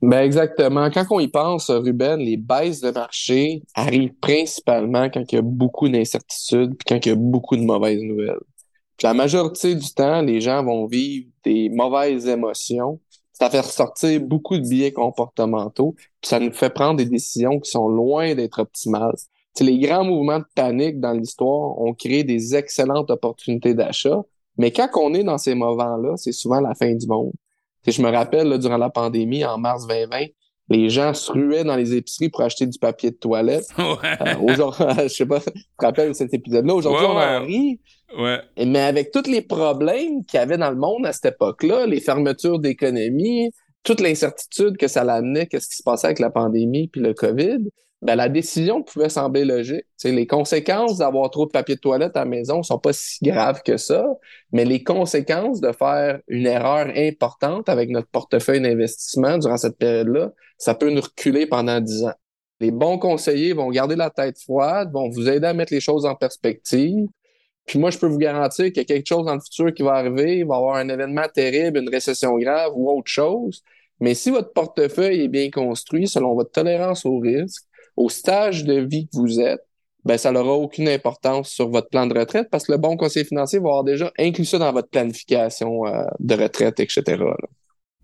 [0.00, 0.90] Ben exactement.
[0.90, 5.42] Quand on y pense, Ruben, les baisses de marché arrivent principalement quand il y a
[5.42, 8.38] beaucoup d'incertitudes puis quand il y a beaucoup de mauvaises nouvelles.
[8.96, 13.00] Puis la majorité du temps, les gens vont vivre des mauvaises émotions.
[13.32, 17.70] Ça fait ressortir beaucoup de biais comportementaux, puis ça nous fait prendre des décisions qui
[17.70, 19.14] sont loin d'être optimales.
[19.60, 24.22] Les grands mouvements de panique dans l'histoire ont créé des excellentes opportunités d'achat,
[24.58, 27.32] mais quand on est dans ces moments-là, c'est souvent la fin du monde
[27.90, 30.26] je me rappelle, là, durant la pandémie, en mars 2020,
[30.70, 33.66] les gens se ruaient dans les épiceries pour acheter du papier de toilette.
[33.78, 34.16] Ouais.
[34.20, 36.74] Euh, aujourd'hui, je sais pas, tu te rappelles cet épisode-là?
[36.74, 37.80] Aujourd'hui, on en rit.
[38.18, 38.38] Ouais.
[38.64, 42.00] Mais avec tous les problèmes qu'il y avait dans le monde à cette époque-là, les
[42.00, 43.50] fermetures d'économie,
[43.82, 47.70] toute l'incertitude que ça l'amenait, qu'est-ce qui se passait avec la pandémie puis le COVID,
[48.00, 49.84] ben, la décision pouvait sembler logique.
[49.96, 53.18] T'sais, les conséquences d'avoir trop de papier de toilette à la maison sont pas si
[53.24, 54.06] graves que ça,
[54.52, 60.30] mais les conséquences de faire une erreur importante avec notre portefeuille d'investissement durant cette période-là,
[60.58, 62.14] ça peut nous reculer pendant dix ans.
[62.60, 66.06] Les bons conseillers vont garder la tête froide, vont vous aider à mettre les choses
[66.06, 67.06] en perspective.
[67.66, 69.82] Puis moi, je peux vous garantir qu'il y a quelque chose dans le futur qui
[69.82, 73.62] va arriver, il va y avoir un événement terrible, une récession grave ou autre chose.
[74.00, 77.64] Mais si votre portefeuille est bien construit selon votre tolérance au risque,
[77.98, 79.60] au stage de vie que vous êtes,
[80.04, 83.26] ben, ça n'aura aucune importance sur votre plan de retraite parce que le bon conseiller
[83.26, 87.02] financier va avoir déjà inclus ça dans votre planification euh, de retraite, etc.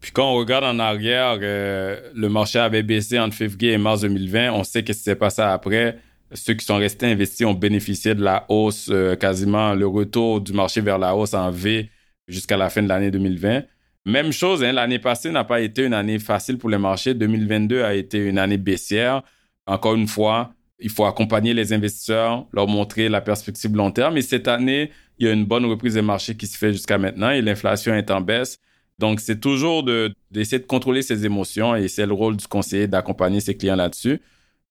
[0.00, 4.00] Puis quand on regarde en arrière, euh, le marché avait baissé entre février et mars
[4.02, 4.52] 2020.
[4.52, 5.98] On sait ce qui s'est passé après.
[6.32, 10.52] Ceux qui sont restés investis ont bénéficié de la hausse, euh, quasiment le retour du
[10.52, 11.88] marché vers la hausse en V
[12.26, 13.62] jusqu'à la fin de l'année 2020.
[14.06, 17.14] Même chose, hein, l'année passée n'a pas été une année facile pour le marché.
[17.14, 19.22] 2022 a été une année baissière.
[19.66, 24.16] Encore une fois, il faut accompagner les investisseurs, leur montrer la perspective long terme.
[24.16, 26.98] Et cette année, il y a une bonne reprise des marchés qui se fait jusqu'à
[26.98, 28.58] maintenant et l'inflation est en baisse.
[28.98, 33.40] Donc, c'est toujours d'essayer de, contrôler ses émotions et c'est le rôle du conseiller d'accompagner
[33.40, 34.20] ses clients là-dessus.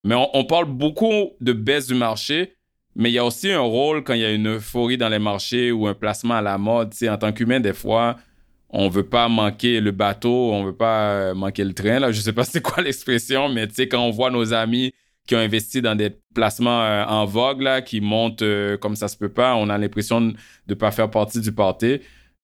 [0.06, 2.56] Mais on, parle beaucoup de baisse du marché,
[2.96, 5.20] mais il y a aussi un rôle quand il y a une euphorie dans les
[5.20, 6.92] marchés ou un placement à la mode.
[6.92, 8.18] Tu sais, en tant qu'humain, des fois,
[8.76, 12.00] on veut pas manquer le bateau, on veut pas euh, manquer le train.
[12.00, 14.92] Là, je sais pas c'est quoi l'expression, mais tu sais quand on voit nos amis
[15.28, 19.08] qui ont investi dans des placements euh, en vogue là, qui montent euh, comme ça
[19.08, 20.34] se peut pas, on a l'impression
[20.68, 22.00] de pas faire partie du party.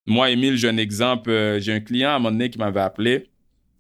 [0.06, 1.58] Moi, Émile, j'ai un exemple.
[1.60, 3.30] j'ai un client à un moment donné qui m'avait appelé,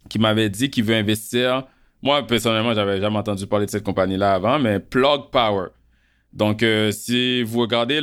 [0.09, 1.65] qui m'avait dit qu'il veut investir.
[2.01, 5.67] Moi, personnellement, j'avais jamais entendu parler de cette compagnie-là avant, mais Plug Power.
[6.33, 7.99] Donc, si vous regardez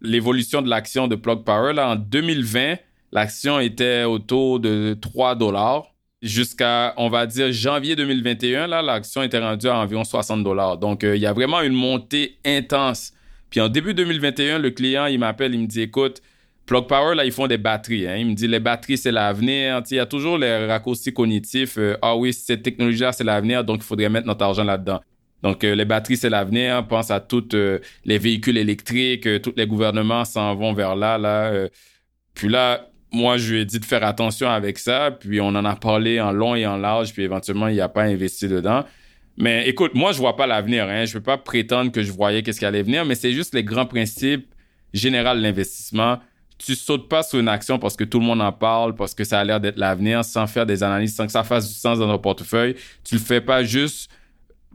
[0.00, 2.78] l'évolution de l'action de Plug Power, là, en 2020,
[3.12, 5.92] L'action était autour de 3 dollars.
[6.22, 10.78] Jusqu'à, on va dire, janvier 2021, là, l'action était rendue à environ 60 dollars.
[10.78, 13.12] Donc, euh, il y a vraiment une montée intense.
[13.50, 16.22] Puis en début 2021, le client, il m'appelle, il me dit, écoute,
[16.64, 18.08] Plug Power, là, ils font des batteries.
[18.08, 18.16] Hein.
[18.16, 19.82] Il me dit, les batteries, c'est l'avenir.
[19.90, 21.76] Il y a toujours les raccourcis cognitifs.
[21.78, 25.00] Euh, ah oui, cette technologie-là, c'est l'avenir, donc il faudrait mettre notre argent là-dedans.
[25.42, 26.88] Donc, euh, les batteries, c'est l'avenir.
[26.88, 27.54] Pense à tous
[28.04, 29.28] les véhicules électriques.
[29.42, 31.18] tous les gouvernements s'en vont vers là.
[31.18, 31.68] là.
[32.34, 35.64] Puis là, moi, je lui ai dit de faire attention avec ça, puis on en
[35.64, 38.84] a parlé en long et en large, puis éventuellement, il n'a pas investi dedans.
[39.36, 40.84] Mais écoute, moi, je vois pas l'avenir.
[40.88, 41.04] Hein.
[41.04, 43.54] Je ne peux pas prétendre que je voyais qu'est-ce qui allait venir, mais c'est juste
[43.54, 44.46] les grands principes
[44.94, 46.18] généraux de l'investissement.
[46.58, 49.24] Tu sautes pas sur une action parce que tout le monde en parle, parce que
[49.24, 51.98] ça a l'air d'être l'avenir, sans faire des analyses, sans que ça fasse du sens
[51.98, 52.76] dans ton portefeuille.
[53.04, 54.10] Tu le fais pas juste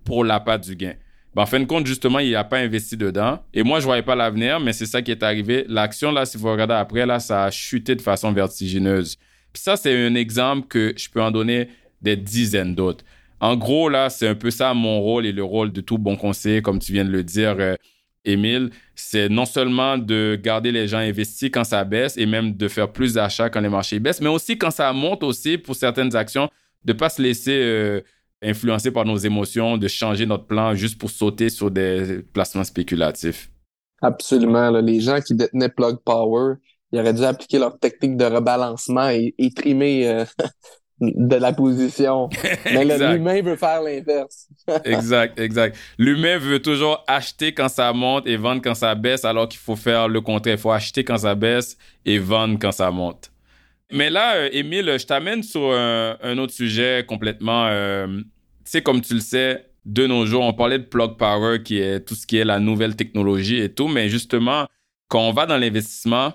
[0.03, 0.93] pour la patte du gain.
[1.33, 3.39] Ben, en fin de compte, justement, il n'a pas investi dedans.
[3.53, 5.65] Et moi, je voyais pas l'avenir, mais c'est ça qui est arrivé.
[5.69, 9.17] L'action, là, si vous regardez après, là, ça a chuté de façon vertigineuse.
[9.53, 11.69] Puis ça, c'est un exemple que je peux en donner
[12.01, 13.05] des dizaines d'autres.
[13.39, 16.15] En gros, là, c'est un peu ça mon rôle et le rôle de tout bon
[16.15, 17.75] conseiller, comme tu viens de le dire, euh,
[18.23, 18.69] Émile.
[18.93, 22.91] C'est non seulement de garder les gens investis quand ça baisse et même de faire
[22.91, 26.49] plus d'achats quand les marchés baissent, mais aussi quand ça monte aussi pour certaines actions,
[26.83, 27.59] de pas se laisser...
[27.63, 28.01] Euh,
[28.41, 33.49] influencé par nos émotions, de changer notre plan juste pour sauter sur des placements spéculatifs.
[34.01, 34.71] Absolument.
[34.81, 36.55] Les gens qui détenaient Plug Power,
[36.91, 40.25] ils auraient dû appliquer leur technique de rebalancement et, trimer euh,
[40.99, 42.29] de la position.
[42.65, 44.47] Mais l'humain veut faire l'inverse.
[44.85, 45.77] exact, exact.
[45.97, 49.75] L'humain veut toujours acheter quand ça monte et vendre quand ça baisse, alors qu'il faut
[49.75, 50.55] faire le contraire.
[50.55, 53.31] Il faut acheter quand ça baisse et vendre quand ça monte.
[53.91, 57.65] Mais là, euh, Émile, je t'amène sur un, autre sujet complètement.
[57.67, 58.23] Euh, tu
[58.65, 62.01] sais, comme tu le sais, de nos jours, on parlait de Plug Power, qui est
[62.01, 63.87] tout ce qui est la nouvelle technologie et tout.
[63.87, 64.65] Mais justement,
[65.07, 66.33] quand on va dans l'investissement,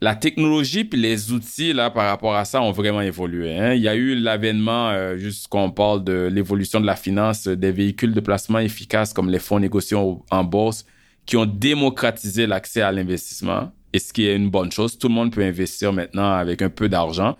[0.00, 3.56] la technologie puis les outils là par rapport à ça ont vraiment évolué.
[3.56, 3.72] Hein.
[3.74, 7.48] Il y a eu l'avènement, euh, juste quand on parle de l'évolution de la finance,
[7.48, 10.84] des véhicules de placement efficaces comme les fonds négociés en bourse,
[11.24, 14.98] qui ont démocratisé l'accès à l'investissement et ce qui est une bonne chose?
[14.98, 17.36] Tout le monde peut investir maintenant avec un peu d'argent.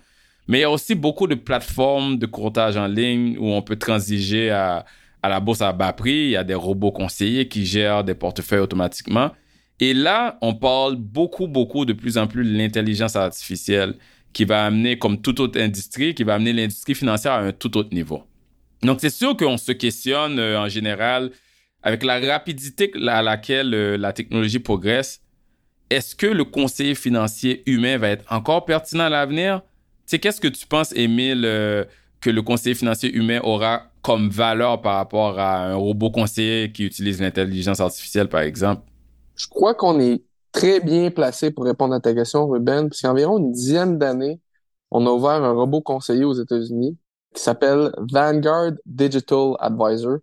[0.47, 3.75] Mais il y a aussi beaucoup de plateformes de courtage en ligne où on peut
[3.75, 4.85] transiger à,
[5.21, 6.15] la bourse à bas prix.
[6.15, 9.31] Il y a des robots conseillers qui gèrent des portefeuilles automatiquement.
[9.79, 13.93] Et là, on parle beaucoup, beaucoup de plus en plus de l'intelligence artificielle
[14.33, 17.77] qui va amener, comme toute autre industrie, qui va amener l'industrie financière à un tout
[17.77, 18.23] autre niveau.
[18.81, 21.29] Donc, c'est sûr qu'on se questionne euh, en général
[21.83, 25.21] avec la rapidité à laquelle euh, la technologie progresse.
[25.89, 29.61] Est-ce que le conseiller financier humain va être encore pertinent à l'avenir?
[30.05, 31.85] Tu qu'est-ce que tu penses, Émile, euh,
[32.21, 36.85] que le conseiller financier humain aura comme valeur par rapport à un robot conseiller qui
[36.85, 38.81] utilise l'intelligence artificielle, par exemple?
[39.35, 43.51] Je crois qu'on est très bien placé pour répondre à ta question, Ruben, puisqu'environ une
[43.51, 44.39] dizaine d'années,
[44.91, 46.97] on a ouvert un robot conseiller aux États-Unis
[47.37, 50.17] qui s'appelle Vanguard Digital Advisor.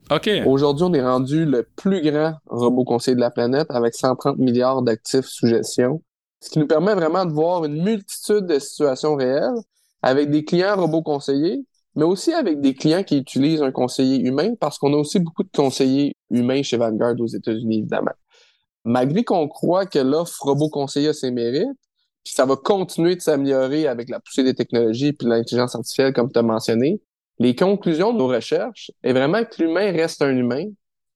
[0.47, 4.83] Aujourd'hui, on est rendu le plus grand robot conseiller de la planète avec 130 milliards
[4.83, 6.03] d'actifs sous gestion,
[6.41, 9.55] ce qui nous permet vraiment de voir une multitude de situations réelles
[10.03, 14.55] avec des clients robots conseillers, mais aussi avec des clients qui utilisent un conseiller humain
[14.59, 18.13] parce qu'on a aussi beaucoup de conseillers humains chez Vanguard aux États-Unis, évidemment
[18.85, 21.69] malgré qu'on croit que l'offre robot conseiller a ses mérites,
[22.25, 26.33] puis ça va continuer de s'améliorer avec la poussée des technologies puis l'intelligence artificielle, comme
[26.33, 27.01] tu as mentionné,
[27.39, 30.65] les conclusions de nos recherches est vraiment que l'humain reste un humain,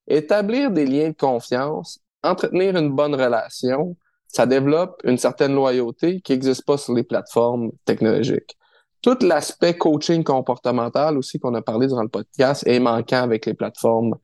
[0.07, 3.97] établir des liens de confiance, entretenir une bonne relation,
[4.27, 8.57] ça développe une certaine loyauté qui n'existe pas sur les plateformes technologiques.
[9.01, 13.55] Tout l'aspect coaching comportemental aussi qu'on a parlé durant le podcast est manquant avec les
[13.55, 14.17] plateformes,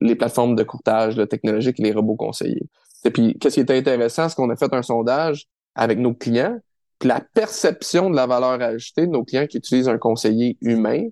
[0.00, 2.68] les plateformes de courtage de technologique et les robots conseillers.
[3.04, 5.46] Et puis, qu'est-ce qui était intéressant, c'est qu'on a fait un sondage
[5.78, 6.58] avec nos clients,
[6.98, 11.04] puis la perception de la valeur ajoutée de nos clients qui utilisent un conseiller humain,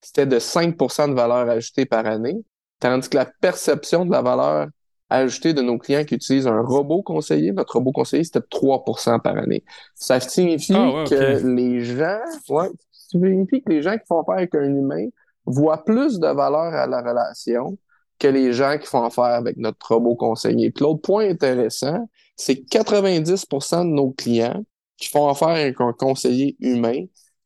[0.00, 2.42] c'était de 5% de valeur ajoutée par année,
[2.80, 4.68] tandis que la perception de la valeur
[5.10, 9.36] ajoutée de nos clients qui utilisent un robot conseiller, notre robot conseiller, c'était 3% par
[9.36, 9.62] année.
[9.94, 14.36] Ça signifie ah, que les gens, ouais, ça signifie que les gens qui font affaire
[14.36, 15.06] avec un humain
[15.44, 17.76] voient plus de valeur à la relation
[18.18, 20.70] que les gens qui font affaire avec notre robot conseiller.
[20.70, 24.64] Puis l'autre point intéressant, c'est que 90% de nos clients
[24.96, 27.04] qui font affaire avec un conseiller humain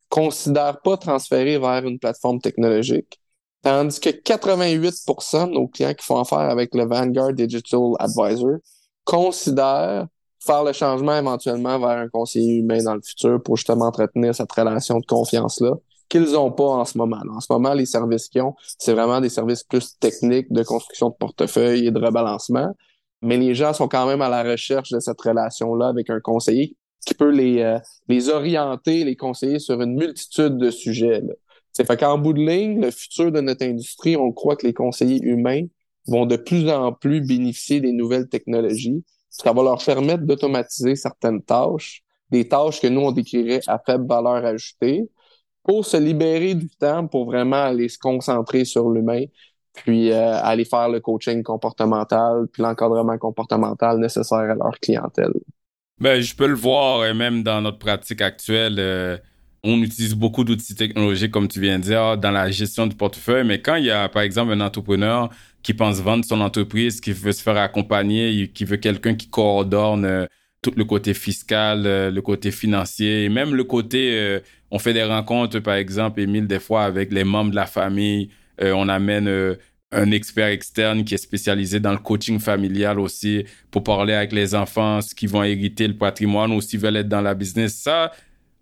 [0.08, 3.20] considèrent pas transférer vers une plateforme technologique.
[3.62, 8.58] Tandis que 88% de nos clients qui font affaire avec le Vanguard Digital Advisor
[9.04, 10.06] considèrent
[10.40, 14.52] faire le changement éventuellement vers un conseiller humain dans le futur pour justement entretenir cette
[14.52, 15.74] relation de confiance-là
[16.08, 17.20] qu'ils n'ont pas en ce moment.
[17.30, 21.10] En ce moment, les services qu'ils ont, c'est vraiment des services plus techniques de construction
[21.10, 22.74] de portefeuille et de rebalancement.
[23.22, 26.76] Mais les gens sont quand même à la recherche de cette relation-là avec un conseiller
[27.06, 31.22] qui peut les, euh, les orienter, les conseiller sur une multitude de sujets.
[31.72, 34.74] C'est fait qu'en bout de ligne, le futur de notre industrie, on croit que les
[34.74, 35.62] conseillers humains
[36.06, 39.04] vont de plus en plus bénéficier des nouvelles technologies.
[39.30, 44.06] Ça va leur permettre d'automatiser certaines tâches, des tâches que nous, on décrirait à faible
[44.06, 45.08] valeur ajoutée,
[45.62, 49.24] pour se libérer du temps pour vraiment aller se concentrer sur l'humain,
[49.74, 55.32] puis euh, aller faire le coaching comportemental, puis l'encadrement comportemental nécessaire à leur clientèle.
[56.00, 59.16] Ben, je peux le voir, et même dans notre pratique actuelle, euh,
[59.64, 63.44] on utilise beaucoup d'outils technologiques, comme tu viens de dire, dans la gestion du portefeuille,
[63.44, 65.30] mais quand il y a, par exemple, un entrepreneur
[65.62, 70.04] qui pense vendre son entreprise, qui veut se faire accompagner, qui veut quelqu'un qui coordonne
[70.04, 70.26] euh,
[70.62, 74.40] tout le côté fiscal, le côté financier, et même le côté
[74.70, 78.30] on fait des rencontres, par exemple, Émile, des fois avec les membres de la famille.
[78.60, 79.56] Euh, on amène euh,
[79.92, 84.54] un expert externe qui est spécialisé dans le coaching familial aussi pour parler avec les
[84.54, 87.74] enfants, ce qui vont hériter le patrimoine ou s'ils veulent être dans la business.
[87.74, 88.12] Ça,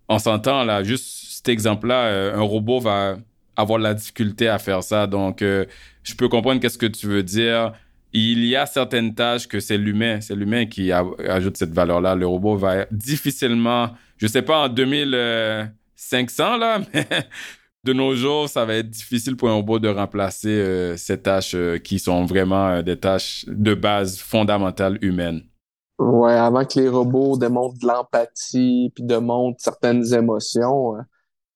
[0.07, 1.05] on s'entend là, juste
[1.37, 3.17] cet exemple-là, euh, un robot va
[3.55, 5.07] avoir la difficulté à faire ça.
[5.07, 7.73] Donc, je peux comprendre qu'est-ce que tu veux dire.
[8.13, 12.13] Il y a certaines tâches que c'est l'humain, c'est l'humain qui ajoute cette valeur-là.
[12.13, 17.07] Le robot va difficilement, je sais pas, en 2000, 500 là, mais
[17.83, 21.55] de nos jours, ça va être difficile pour un robot de remplacer euh, ces tâches
[21.55, 25.41] euh, qui sont vraiment euh, des tâches de base fondamentales humaines.
[25.99, 30.95] Ouais, avant que les robots démontrent de l'empathie puis démontrent certaines émotions,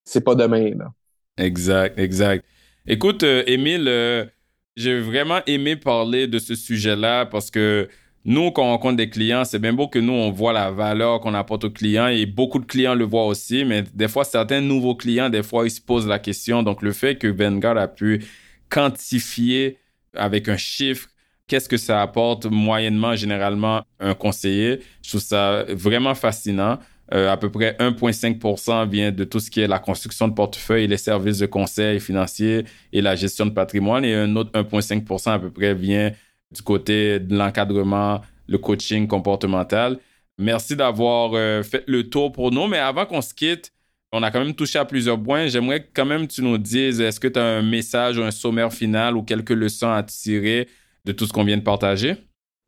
[0.03, 0.91] c'est pas demain là.
[1.38, 2.45] Exact, exact.
[2.88, 4.32] Écoute, Émile,
[4.76, 7.88] j'ai vraiment aimé parler de ce sujet-là parce que
[8.24, 11.19] nous, quand on rencontre des clients, c'est bien beau que nous, on voit la valeur
[11.19, 14.61] qu'on apporte aux clients et beaucoup de clients le voient aussi, mais des fois, certains
[14.61, 16.61] nouveaux clients, des fois, ils se posent la question.
[16.61, 18.24] Donc, le fait que Vanguard a pu
[18.69, 19.78] quantifier
[20.15, 21.07] avec un chiffre
[21.51, 26.80] qu'est-ce que ça apporte moyennement, généralement, un conseiller, je trouve ça vraiment fascinant.
[27.13, 30.88] Euh, à peu près 1,5 vient de tout ce qui est la construction de portefeuille,
[30.88, 32.63] les services de conseil financier
[32.93, 34.05] et la gestion de patrimoine.
[34.05, 36.13] Et un autre 1,5 à peu près vient
[36.52, 39.99] du côté de l'encadrement, le coaching comportemental.
[40.38, 42.68] Merci d'avoir euh, fait le tour pour nous.
[42.68, 43.72] Mais avant qu'on se quitte,
[44.14, 45.47] On a quand même touché à plusieurs points.
[45.47, 48.32] J'aimerais quand même que tu nous dises, est-ce que tu as un message ou un
[48.32, 50.68] sommaire final ou quelques leçons à tirer
[51.06, 52.18] de tout ce qu'on vient de partager?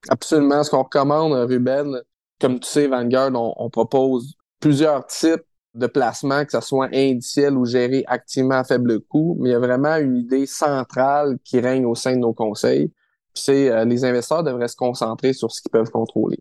[0.09, 0.63] Absolument.
[0.63, 2.01] Ce qu'on recommande, Ruben,
[2.39, 7.65] comme tu sais, Vanguard, on, propose plusieurs types de placements, que ce soit indiciel ou
[7.65, 11.85] géré activement à faible coût, mais il y a vraiment une idée centrale qui règne
[11.85, 12.91] au sein de nos conseils.
[13.33, 16.39] C'est euh, les investisseurs devraient se concentrer sur ce qu'ils peuvent contrôler.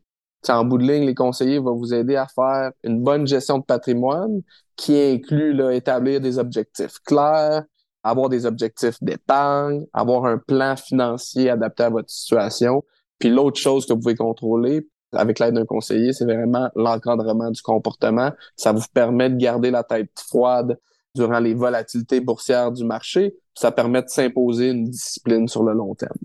[0.48, 3.64] en bout de ligne, les conseillers vont vous aider à faire une bonne gestion de
[3.64, 4.42] patrimoine
[4.76, 7.64] qui inclut là, établir des objectifs clairs,
[8.02, 12.84] avoir des objectifs d'épargne, avoir un plan financier adapté à votre situation.
[13.18, 17.62] Puis l'autre chose que vous pouvez contrôler avec l'aide d'un conseiller, c'est vraiment l'encadrement du
[17.62, 18.32] comportement.
[18.56, 20.78] Ça vous permet de garder la tête froide
[21.14, 23.36] durant les volatilités boursières du marché.
[23.54, 26.16] Ça permet de s'imposer une discipline sur le long terme.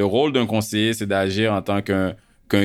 [0.00, 2.14] Le rôle d'un conseiller, c'est d'agir en tant qu'un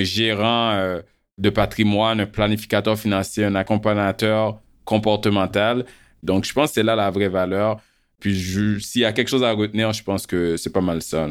[0.04, 1.02] gérant euh,
[1.38, 5.86] de patrimoine, un planificateur financier, un accompagnateur comportemental.
[6.24, 7.82] Donc, je pense que c'est là la vraie valeur.
[8.22, 11.28] Puis, s'il y a quelque chose à retenir, je pense que c'est pas mal ça.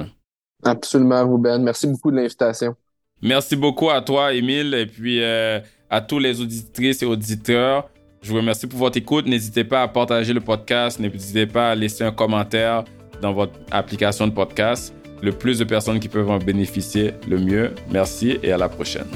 [0.62, 1.62] Absolument, Ruben.
[1.62, 2.76] Merci beaucoup de l'invitation.
[3.22, 7.88] Merci beaucoup à toi, Émile, et puis euh, à tous les auditrices et auditeurs.
[8.20, 9.26] Je vous remercie pour votre écoute.
[9.26, 11.00] N'hésitez pas à partager le podcast.
[11.00, 12.84] N'hésitez pas à laisser un commentaire
[13.22, 14.94] dans votre application de podcast.
[15.24, 17.70] Le plus de personnes qui peuvent en bénéficier, le mieux.
[17.90, 19.06] Merci et à la prochaine.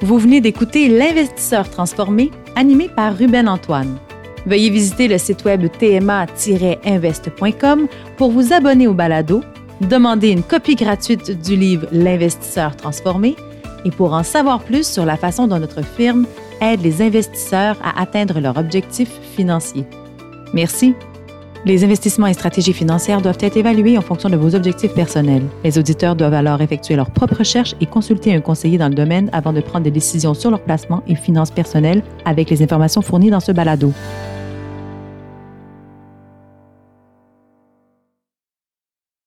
[0.00, 3.98] Vous venez d'écouter L'investisseur transformé, animé par Ruben Antoine.
[4.46, 9.42] Veuillez visiter le site web tma-invest.com pour vous abonner au balado
[9.82, 13.36] Demandez une copie gratuite du livre L'investisseur transformé
[13.84, 16.24] et pour en savoir plus sur la façon dont notre firme
[16.62, 19.84] aide les investisseurs à atteindre leurs objectifs financiers.
[20.54, 20.94] Merci.
[21.64, 25.42] Les investissements et stratégies financières doivent être évalués en fonction de vos objectifs personnels.
[25.64, 29.28] Les auditeurs doivent alors effectuer leurs propres recherches et consulter un conseiller dans le domaine
[29.32, 33.30] avant de prendre des décisions sur leur placement et finances personnelles avec les informations fournies
[33.30, 33.92] dans ce balado.